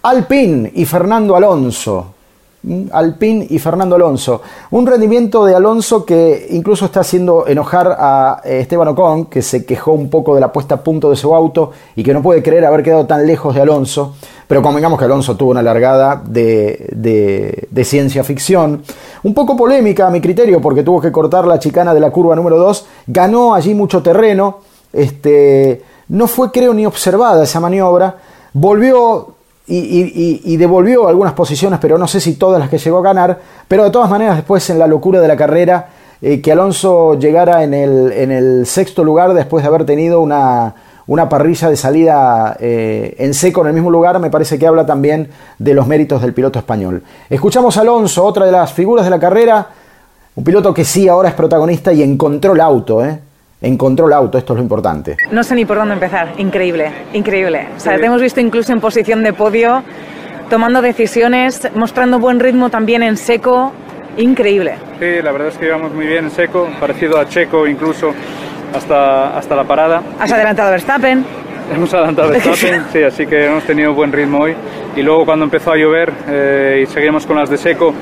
Alpine 0.01 0.71
y 0.73 0.85
Fernando 0.85 1.35
Alonso. 1.35 2.15
Alpine 2.91 3.47
y 3.49 3.57
Fernando 3.57 3.95
Alonso. 3.95 4.41
Un 4.71 4.85
rendimiento 4.85 5.45
de 5.45 5.55
Alonso 5.55 6.05
que 6.05 6.47
incluso 6.51 6.85
está 6.85 6.99
haciendo 6.99 7.47
enojar 7.47 7.95
a 7.97 8.41
eh, 8.43 8.59
Esteban 8.59 8.89
Ocon, 8.89 9.25
que 9.25 9.41
se 9.41 9.65
quejó 9.65 9.93
un 9.93 10.09
poco 10.09 10.35
de 10.35 10.41
la 10.41 10.51
puesta 10.51 10.75
a 10.75 10.83
punto 10.83 11.09
de 11.09 11.15
su 11.15 11.33
auto 11.33 11.71
y 11.95 12.03
que 12.03 12.13
no 12.13 12.21
puede 12.21 12.43
creer 12.43 12.65
haber 12.65 12.83
quedado 12.83 13.05
tan 13.05 13.25
lejos 13.25 13.55
de 13.55 13.61
Alonso. 13.61 14.15
Pero 14.47 14.61
convengamos 14.61 14.99
que 14.99 15.05
Alonso 15.05 15.37
tuvo 15.37 15.51
una 15.51 15.61
largada 15.61 16.21
de, 16.25 16.89
de, 16.91 17.67
de 17.69 17.83
ciencia 17.85 18.23
ficción. 18.23 18.83
Un 19.23 19.33
poco 19.33 19.55
polémica 19.55 20.07
a 20.07 20.09
mi 20.09 20.19
criterio, 20.19 20.61
porque 20.61 20.83
tuvo 20.83 20.99
que 20.99 21.11
cortar 21.11 21.45
la 21.45 21.59
chicana 21.59 21.93
de 21.93 21.99
la 21.99 22.11
curva 22.11 22.35
número 22.35 22.57
2. 22.57 22.85
Ganó 23.07 23.53
allí 23.53 23.73
mucho 23.73 24.03
terreno. 24.03 24.59
Este, 24.91 25.83
no 26.09 26.27
fue, 26.27 26.51
creo, 26.51 26.73
ni 26.73 26.85
observada 26.85 27.43
esa 27.43 27.59
maniobra. 27.59 28.17
Volvió 28.53 29.35
y, 29.69 30.58
devolvió 30.58 31.08
algunas 31.08 31.34
posiciones, 31.34 31.79
pero 31.79 31.97
no 31.97 32.08
sé 32.08 32.19
si 32.19 32.36
todas 32.36 32.60
las 32.60 32.69
que 32.69 32.77
llegó 32.77 32.97
a 32.97 33.03
ganar. 33.03 33.39
Pero 33.67 33.84
de 33.84 33.91
todas 33.91 34.10
maneras, 34.10 34.36
después 34.36 34.69
en 34.69 34.79
la 34.79 34.88
locura 34.88 35.21
de 35.21 35.27
la 35.27 35.36
carrera, 35.38 35.89
eh, 36.21 36.41
que 36.41 36.51
Alonso 36.51 37.17
llegara 37.19 37.63
en 37.63 37.73
el, 37.73 38.12
en 38.12 38.32
el 38.32 38.65
sexto 38.65 39.03
lugar 39.03 39.34
después 39.34 39.63
de 39.63 39.67
haber 39.67 39.86
tenido 39.86 40.21
una, 40.21 40.73
una 41.08 41.29
parrilla 41.29 41.69
de 41.69 41.75
salida 41.77 42.58
eh, 42.60 43.15
en 43.17 43.34
seco 43.34 43.62
en 43.62 43.67
el 43.67 43.73
mismo 43.73 43.89
lugar, 43.89 44.19
me 44.19 44.29
parece 44.29 44.60
que 44.60 44.67
habla 44.67 44.86
también 44.86 45.29
de 45.58 45.73
los 45.73 45.88
méritos 45.88 46.21
del 46.21 46.34
piloto 46.34 46.60
español. 46.60 47.03
Escuchamos 47.29 47.77
a 47.77 47.82
Alonso, 47.82 48.25
otra 48.25 48.45
de 48.45 48.51
las 48.51 48.73
figuras 48.73 49.05
de 49.05 49.12
la 49.12 49.19
carrera, 49.19 49.67
un 50.36 50.43
piloto 50.43 50.73
que 50.73 50.86
sí 50.86 51.08
ahora 51.08 51.29
es 51.29 51.36
protagonista 51.36 51.91
y 51.93 52.03
encontró 52.03 52.53
el 52.53 52.62
auto, 52.62 53.03
¿eh? 53.03 53.19
Encontró 53.61 54.07
el 54.07 54.13
auto, 54.13 54.37
esto 54.37 54.53
es 54.53 54.57
lo 54.57 54.63
importante. 54.63 55.17
No 55.31 55.43
sé 55.43 55.53
ni 55.53 55.65
por 55.65 55.77
dónde 55.77 55.93
empezar. 55.95 56.33
Increíble, 56.37 56.91
increíble. 57.11 57.67
O 57.75 57.79
sea, 57.79 57.97
te 57.97 58.05
hemos 58.05 58.21
visto 58.21 58.39
incluso 58.39 58.71
en 58.71 58.79
posición 58.79 59.21
de 59.21 59.33
podio, 59.33 59.83
tomando 60.49 60.81
decisiones, 60.81 61.69
mostrando 61.75 62.19
buen 62.19 62.39
ritmo 62.39 62.69
también 62.69 63.03
en 63.03 63.17
seco. 63.17 63.73
Increíble. 64.17 64.75
Sí, 64.99 65.21
la 65.21 65.31
verdad 65.33 65.49
es 65.49 65.57
que 65.57 65.65
íbamos 65.65 65.93
muy 65.93 66.07
bien 66.07 66.25
en 66.25 66.31
seco, 66.31 66.69
parecido 66.79 67.19
a 67.19 67.27
Checo 67.27 67.67
incluso 67.67 68.13
hasta, 68.73 69.37
hasta 69.37 69.55
la 69.55 69.65
parada. 69.65 70.03
Has 70.19 70.31
adelantado 70.31 70.69
a 70.69 70.71
Verstappen. 70.71 71.25
Hemos 71.73 71.93
adelantado 71.93 72.29
Verstappen, 72.29 72.84
sí, 72.91 73.03
así 73.03 73.25
que 73.25 73.45
hemos 73.45 73.63
tenido 73.63 73.93
buen 73.93 74.12
ritmo 74.12 74.39
hoy. 74.39 74.55
Y 74.95 75.01
luego 75.01 75.25
cuando 75.25 75.45
empezó 75.45 75.71
a 75.71 75.77
llover 75.77 76.12
eh, 76.27 76.84
y 76.84 76.86
seguimos 76.88 77.25
con 77.25 77.38
las 77.38 77.49
de 77.49 77.58
seco, 77.58 77.93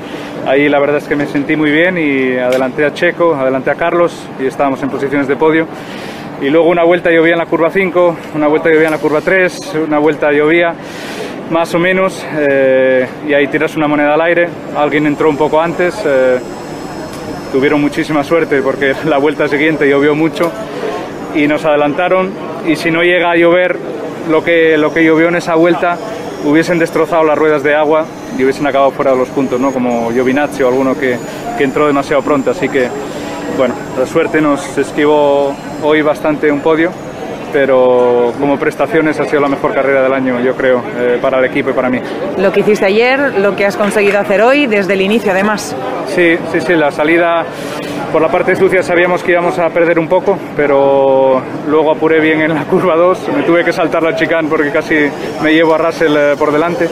ahí 0.46 0.68
la 0.68 0.80
verdad 0.80 0.98
es 0.98 1.04
que 1.04 1.16
me 1.16 1.26
sentí 1.26 1.56
muy 1.56 1.70
bien 1.70 1.98
y 1.98 2.36
adelanté 2.36 2.84
a 2.84 2.92
Checo, 2.92 3.34
adelanté 3.34 3.70
a 3.70 3.74
Carlos 3.74 4.26
y 4.40 4.46
estábamos 4.46 4.82
en 4.82 4.90
posiciones 4.90 5.28
de 5.28 5.36
podio. 5.36 5.66
Y 6.40 6.50
luego 6.50 6.68
una 6.68 6.84
vuelta 6.84 7.10
llovía 7.10 7.32
en 7.32 7.38
la 7.38 7.46
curva 7.46 7.70
5, 7.70 8.16
una 8.34 8.46
vuelta 8.46 8.70
llovía 8.70 8.86
en 8.86 8.92
la 8.92 8.98
curva 8.98 9.20
3, 9.20 9.72
una 9.86 9.98
vuelta 9.98 10.32
llovía 10.32 10.74
más 11.50 11.74
o 11.74 11.78
menos 11.78 12.24
eh, 12.32 13.06
y 13.26 13.32
ahí 13.32 13.48
tiras 13.48 13.76
una 13.76 13.88
moneda 13.88 14.14
al 14.14 14.20
aire. 14.20 14.48
Alguien 14.76 15.06
entró 15.06 15.28
un 15.28 15.36
poco 15.36 15.60
antes, 15.60 16.00
eh, 16.06 16.38
tuvieron 17.52 17.80
muchísima 17.80 18.22
suerte 18.22 18.62
porque 18.62 18.94
la 19.04 19.18
vuelta 19.18 19.48
siguiente 19.48 19.88
llovió 19.88 20.14
mucho 20.14 20.50
y 21.34 21.46
nos 21.46 21.64
adelantaron 21.64 22.47
y 22.66 22.76
si 22.76 22.90
no 22.90 23.02
llega 23.02 23.30
a 23.30 23.36
llover 23.36 23.76
lo 24.28 24.44
que, 24.44 24.76
lo 24.76 24.92
que 24.92 25.04
llovió 25.04 25.28
en 25.28 25.36
esa 25.36 25.54
vuelta 25.54 25.96
hubiesen 26.44 26.78
destrozado 26.78 27.24
las 27.24 27.36
ruedas 27.36 27.62
de 27.62 27.74
agua 27.74 28.04
y 28.36 28.42
hubiesen 28.42 28.66
acabado 28.66 28.90
fuera 28.90 29.12
de 29.12 29.18
los 29.18 29.28
puntos, 29.28 29.58
¿no? 29.60 29.72
como 29.72 30.10
Giovinazzi 30.12 30.62
o 30.62 30.68
alguno 30.68 30.98
que, 30.98 31.16
que 31.56 31.64
entró 31.64 31.86
demasiado 31.86 32.22
pronto. 32.22 32.50
Así 32.50 32.68
que, 32.68 32.88
bueno, 33.56 33.74
la 33.98 34.06
suerte 34.06 34.40
nos 34.40 34.78
esquivó 34.78 35.54
hoy 35.82 36.02
bastante 36.02 36.50
un 36.52 36.60
podio, 36.60 36.90
pero 37.52 38.32
como 38.38 38.58
prestaciones 38.58 39.18
ha 39.18 39.24
sido 39.24 39.40
la 39.40 39.48
mejor 39.48 39.74
carrera 39.74 40.02
del 40.02 40.12
año, 40.12 40.40
yo 40.40 40.54
creo, 40.54 40.82
eh, 40.98 41.18
para 41.20 41.38
el 41.38 41.46
equipo 41.46 41.70
y 41.70 41.72
para 41.72 41.88
mí. 41.88 41.98
Lo 42.36 42.52
que 42.52 42.60
hiciste 42.60 42.86
ayer, 42.86 43.38
lo 43.38 43.56
que 43.56 43.64
has 43.64 43.76
conseguido 43.76 44.18
hacer 44.20 44.42
hoy, 44.42 44.66
desde 44.66 44.92
el 44.92 45.00
inicio 45.00 45.32
además. 45.32 45.74
Sí, 46.14 46.36
sí, 46.52 46.60
sí, 46.60 46.74
la 46.74 46.90
salida 46.90 47.44
por 48.12 48.22
la 48.22 48.28
parte 48.28 48.56
sucia 48.56 48.82
sabíamos 48.82 49.22
que 49.22 49.32
íbamos 49.32 49.58
a 49.58 49.68
perder 49.70 49.98
un 49.98 50.08
poco, 50.08 50.38
pero 50.56 51.42
luego 51.68 51.90
apuré 51.90 52.20
bien 52.20 52.40
en 52.40 52.54
la 52.54 52.64
curva 52.64 52.96
2, 52.96 53.28
me 53.36 53.42
tuve 53.42 53.64
que 53.64 53.72
saltar 53.72 54.02
la 54.02 54.16
chicane 54.16 54.48
porque 54.48 54.70
casi 54.70 54.94
me 55.42 55.52
llevo 55.52 55.74
a 55.74 55.78
Russell 55.78 56.16
eh, 56.16 56.34
por 56.38 56.52
delante. 56.52 56.88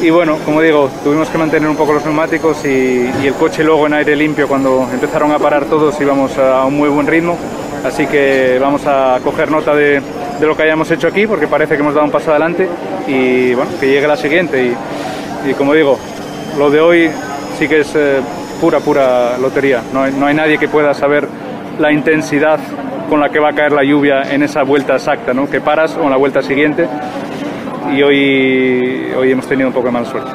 Y 0.00 0.10
bueno, 0.10 0.38
como 0.44 0.60
digo, 0.60 0.88
tuvimos 1.02 1.28
que 1.28 1.38
mantener 1.38 1.68
un 1.68 1.76
poco 1.76 1.92
los 1.92 2.04
neumáticos 2.04 2.64
y, 2.64 3.10
y 3.22 3.26
el 3.26 3.34
coche 3.34 3.64
luego 3.64 3.86
en 3.86 3.94
aire 3.94 4.14
limpio, 4.14 4.46
cuando 4.46 4.88
empezaron 4.92 5.32
a 5.32 5.40
parar 5.40 5.64
todos, 5.64 6.00
íbamos 6.00 6.38
a 6.38 6.64
un 6.64 6.76
muy 6.76 6.88
buen 6.88 7.06
ritmo. 7.06 7.36
Así 7.84 8.06
que 8.06 8.58
vamos 8.60 8.82
a 8.86 9.18
coger 9.24 9.50
nota 9.50 9.74
de, 9.74 10.00
de 10.38 10.46
lo 10.46 10.56
que 10.56 10.62
hayamos 10.62 10.88
hecho 10.92 11.08
aquí, 11.08 11.26
porque 11.26 11.48
parece 11.48 11.74
que 11.74 11.80
hemos 11.80 11.94
dado 11.94 12.06
un 12.06 12.12
paso 12.12 12.30
adelante 12.30 12.68
y 13.08 13.54
bueno, 13.54 13.72
que 13.80 13.88
llegue 13.88 14.06
la 14.06 14.16
siguiente. 14.16 14.62
Y, 14.64 15.50
y 15.50 15.54
como 15.54 15.74
digo, 15.74 15.98
lo 16.56 16.70
de 16.70 16.80
hoy 16.80 17.10
sí 17.58 17.66
que 17.66 17.80
es 17.80 17.92
eh, 17.96 18.20
pura, 18.60 18.80
pura 18.80 19.38
lotería. 19.38 19.82
No 19.92 20.02
hay, 20.02 20.12
no 20.12 20.26
hay 20.26 20.34
nadie 20.34 20.58
que 20.58 20.68
pueda 20.68 20.94
saber 20.94 21.26
la 21.78 21.92
intensidad 21.92 22.58
con 23.08 23.20
la 23.20 23.28
que 23.30 23.38
va 23.38 23.50
a 23.50 23.52
caer 23.54 23.72
la 23.72 23.82
lluvia 23.84 24.22
en 24.32 24.42
esa 24.42 24.62
vuelta 24.62 24.94
exacta, 24.94 25.32
¿no? 25.32 25.48
que 25.48 25.60
paras 25.60 25.96
o 25.96 26.02
en 26.04 26.10
la 26.10 26.16
vuelta 26.16 26.42
siguiente. 26.42 26.86
Y 27.94 28.02
hoy, 28.02 29.12
hoy 29.16 29.30
hemos 29.32 29.46
tenido 29.46 29.68
un 29.68 29.72
poco 29.74 29.86
de 29.86 29.92
mala 29.92 30.04
suerte. 30.06 30.30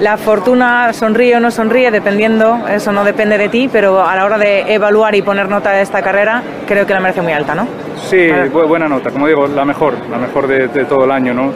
La 0.00 0.16
fortuna 0.16 0.92
sonríe 0.92 1.36
o 1.36 1.40
no 1.40 1.50
sonríe, 1.50 1.90
dependiendo, 1.90 2.60
eso 2.68 2.92
no 2.92 3.04
depende 3.04 3.38
de 3.38 3.48
ti, 3.48 3.68
pero 3.72 4.04
a 4.04 4.14
la 4.16 4.24
hora 4.24 4.38
de 4.38 4.72
evaluar 4.72 5.14
y 5.14 5.22
poner 5.22 5.48
nota 5.48 5.70
de 5.72 5.82
esta 5.82 6.02
carrera, 6.02 6.42
creo 6.66 6.86
que 6.86 6.92
la 6.94 7.00
merece 7.00 7.22
muy 7.22 7.32
alta, 7.32 7.54
¿no? 7.54 7.66
Sí, 8.08 8.28
bu- 8.52 8.66
buena 8.66 8.88
nota, 8.88 9.10
como 9.10 9.26
digo, 9.28 9.46
la 9.46 9.64
mejor, 9.64 9.94
la 10.10 10.18
mejor 10.18 10.46
de, 10.48 10.68
de 10.68 10.84
todo 10.86 11.04
el 11.04 11.10
año, 11.10 11.34
¿no? 11.34 11.52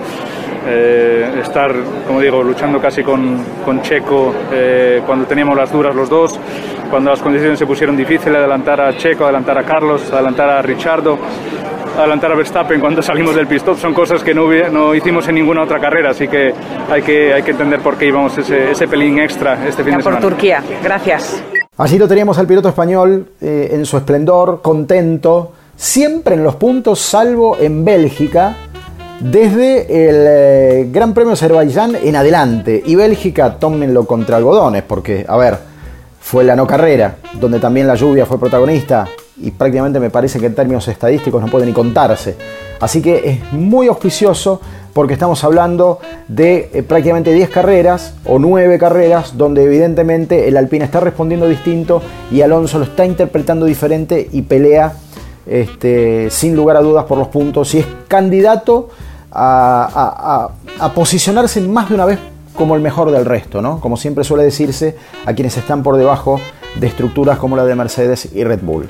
Eh, 0.69 1.41
estar, 1.43 1.73
como 2.07 2.21
digo, 2.21 2.43
luchando 2.43 2.81
casi 2.81 3.03
con, 3.03 3.39
con 3.65 3.83
Checo 3.83 4.35
eh, 4.53 5.01
cuando 5.07 5.25
teníamos 5.27 5.57
las 5.57 5.71
duras 5.71 5.95
los 5.95 6.09
dos, 6.09 6.39
cuando 6.91 7.11
las 7.11 7.21
condiciones 7.21 7.59
se 7.59 7.67
pusieron 7.67 7.97
difíciles, 7.97 8.37
adelantar 8.37 8.81
a 8.81 8.97
Checo, 8.97 9.25
adelantar 9.25 9.59
a 9.59 9.63
Carlos, 9.63 10.13
adelantar 10.13 10.49
a 10.49 10.63
Richardo, 10.63 11.19
adelantar 11.97 12.33
a 12.33 12.35
Verstappen 12.35 12.81
cuando 12.81 13.01
salimos 13.01 13.35
del 13.35 13.47
pit 13.47 13.59
stop, 13.59 13.79
son 13.79 13.95
cosas 13.95 14.23
que 14.23 14.35
no, 14.35 14.49
no 14.71 14.95
hicimos 14.95 15.27
en 15.29 15.37
ninguna 15.37 15.63
otra 15.63 15.79
carrera, 15.79 16.11
así 16.11 16.27
que 16.29 16.53
hay 16.91 17.03
que, 17.03 17.33
hay 17.33 17.43
que 17.43 17.53
entender 17.53 17.81
por 17.81 17.97
qué 17.97 18.07
íbamos 18.07 18.37
ese, 18.37 18.73
ese 18.73 18.89
pelín 18.89 19.19
extra 19.19 19.67
este 19.67 19.83
fin 19.85 19.93
Ya 19.93 19.99
de 19.99 20.03
por 20.05 20.13
semana. 20.15 20.29
Turquía. 20.29 20.63
Gracias. 20.83 21.43
Así 21.79 21.99
lo 21.99 22.09
teníamos 22.09 22.39
al 22.39 22.47
piloto 22.47 22.71
español 22.71 23.29
eh, 23.41 23.69
en 23.73 23.85
su 23.85 23.99
esplendor, 23.99 24.63
contento, 24.63 25.53
siempre 25.77 26.35
en 26.35 26.43
los 26.43 26.57
puntos, 26.57 26.99
salvo 27.01 27.59
en 27.61 27.85
Bélgica, 27.85 28.57
desde 29.21 30.09
el 30.09 30.17
eh, 30.29 30.89
Gran 30.93 31.15
Premio 31.15 31.31
de 31.31 31.35
Azerbaiyán 31.35 31.97
en 31.97 32.17
adelante. 32.17 32.83
Y 32.85 32.95
Bélgica, 32.95 33.59
tómenlo 33.59 34.07
contra 34.07 34.37
algodones, 34.37 34.83
porque, 34.83 35.25
a 35.29 35.37
ver, 35.37 35.59
fue 36.21 36.45
la 36.45 36.57
no 36.57 36.67
carrera, 36.67 37.17
donde 37.35 37.61
también 37.61 37.87
la 37.87 37.95
lluvia 37.95 38.27
fue 38.27 38.39
protagonista, 38.39 39.07
y 39.41 39.51
prácticamente 39.51 40.01
me 40.01 40.11
parece 40.11 40.41
que 40.41 40.47
en 40.47 40.55
términos 40.55 40.87
estadísticos 40.89 41.43
no 41.43 41.49
puede 41.49 41.67
ni 41.67 41.73
contarse. 41.73 42.37
Así 42.81 43.01
que 43.01 43.31
es 43.31 43.53
muy 43.53 43.89
auspicioso 43.89 44.61
porque 44.93 45.15
estamos 45.15 45.45
hablando 45.45 45.99
de 46.29 46.71
eh, 46.73 46.83
prácticamente 46.83 47.33
10 47.33 47.51
carreras 47.51 48.15
o 48.25 48.39
9 48.39 48.79
carreras 48.79 49.37
donde 49.37 49.65
evidentemente 49.65 50.49
el 50.49 50.57
Alpine 50.57 50.85
está 50.85 51.01
respondiendo 51.01 51.49
distinto 51.49 52.03
y 52.31 52.41
Alonso 52.41 52.79
lo 52.79 52.85
está 52.85 53.05
interpretando 53.05 53.67
diferente 53.67 54.29
y 54.33 54.43
pelea 54.43 54.95
este, 55.47 56.31
sin 56.31 56.57
lugar 56.57 56.77
a 56.77 56.81
dudas 56.81 57.05
por 57.05 57.19
los 57.19 57.29
puntos 57.29 57.75
y 57.75 57.81
es 57.81 57.87
candidato 58.09 58.89
a- 59.39 60.89
posicionarse 60.95 61.61
más 61.63 61.89
de 61.89 61.95
una 61.95 62.05
vez 62.05 62.19
como 62.55 62.75
el 62.75 62.81
mejor 62.81 63.11
del 63.11 63.25
resto, 63.25 63.61
¿no? 63.61 63.81
Como 63.81 63.97
siempre 63.97 64.25
suele 64.25 64.45
decirse 64.45 64.97
a 65.27 65.33
quienes 65.35 65.57
están 65.57 65.83
por 65.83 65.97
debajo 65.97 66.41
de 66.77 66.87
estructuras 66.87 67.39
como 67.39 67.57
la 67.57 67.65
de 67.65 67.75
Mercedes 67.75 68.29
y 68.35 68.45
Red 68.45 68.61
Bull. 68.63 68.87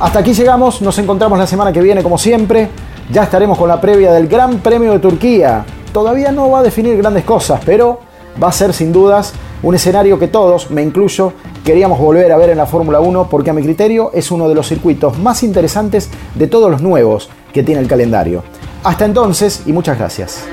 Hasta 0.00 0.20
aquí 0.20 0.32
llegamos, 0.32 0.80
nos 0.80 0.98
encontramos 0.98 1.38
la 1.38 1.46
semana 1.46 1.72
que 1.72 1.80
viene 1.80 2.02
como 2.02 2.18
siempre. 2.18 2.68
Ya 3.10 3.24
estaremos 3.24 3.58
con 3.58 3.68
la 3.68 3.80
previa 3.80 4.12
del 4.12 4.28
Gran 4.28 4.58
Premio 4.58 4.92
de 4.92 4.98
Turquía. 4.98 5.64
Todavía 5.92 6.30
no 6.30 6.50
va 6.50 6.60
a 6.60 6.62
definir 6.62 6.96
grandes 6.96 7.24
cosas, 7.24 7.60
pero 7.64 8.00
va 8.40 8.48
a 8.48 8.52
ser 8.52 8.72
sin 8.72 8.92
dudas 8.92 9.32
un 9.62 9.74
escenario 9.74 10.18
que 10.18 10.28
todos, 10.28 10.70
me 10.70 10.82
incluyo, 10.82 11.32
queríamos 11.64 11.98
volver 11.98 12.30
a 12.30 12.36
ver 12.36 12.50
en 12.50 12.58
la 12.58 12.66
Fórmula 12.66 13.00
1 13.00 13.28
porque 13.28 13.50
a 13.50 13.52
mi 13.52 13.62
criterio 13.62 14.12
es 14.14 14.30
uno 14.30 14.48
de 14.48 14.54
los 14.54 14.68
circuitos 14.68 15.18
más 15.18 15.42
interesantes 15.42 16.08
de 16.36 16.46
todos 16.46 16.70
los 16.70 16.80
nuevos 16.80 17.28
que 17.52 17.62
tiene 17.62 17.80
el 17.80 17.88
calendario. 17.88 18.44
Hasta 18.84 19.04
entonces 19.04 19.62
y 19.66 19.72
muchas 19.72 19.98
gracias. 19.98 20.46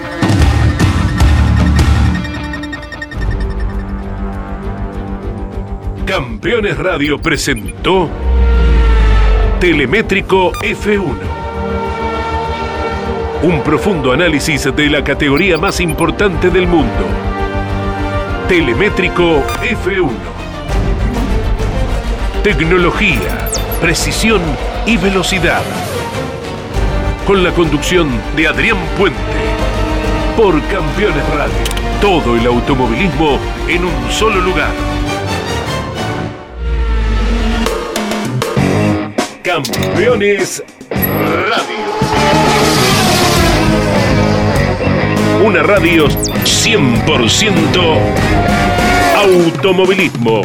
Campeones 6.06 6.78
Radio 6.78 7.18
presentó 7.20 8.08
Telemétrico 9.60 10.52
F1. 10.52 11.16
Un 13.42 13.62
profundo 13.62 14.12
análisis 14.12 14.70
de 14.76 14.90
la 14.90 15.04
categoría 15.04 15.58
más 15.58 15.80
importante 15.80 16.50
del 16.50 16.68
mundo. 16.68 17.06
Telemétrico 18.48 19.44
F1. 19.64 20.12
Tecnología, 22.44 23.50
precisión 23.82 24.42
y 24.86 24.98
velocidad. 24.98 25.64
Con 27.26 27.44
la 27.44 27.52
conducción 27.52 28.10
de 28.36 28.48
Adrián 28.48 28.78
Puente. 28.98 29.20
Por 30.38 30.62
Campeones 30.68 31.28
Radio. 31.30 31.56
Todo 32.00 32.36
el 32.36 32.46
automovilismo 32.46 33.40
en 33.68 33.84
un 33.86 34.12
solo 34.12 34.40
lugar. 34.42 34.70
Campeones 39.42 40.64
Radio. 40.92 41.86
Una 45.44 45.64
radio 45.64 46.08
100% 46.08 47.98
automovilismo. 49.16 50.42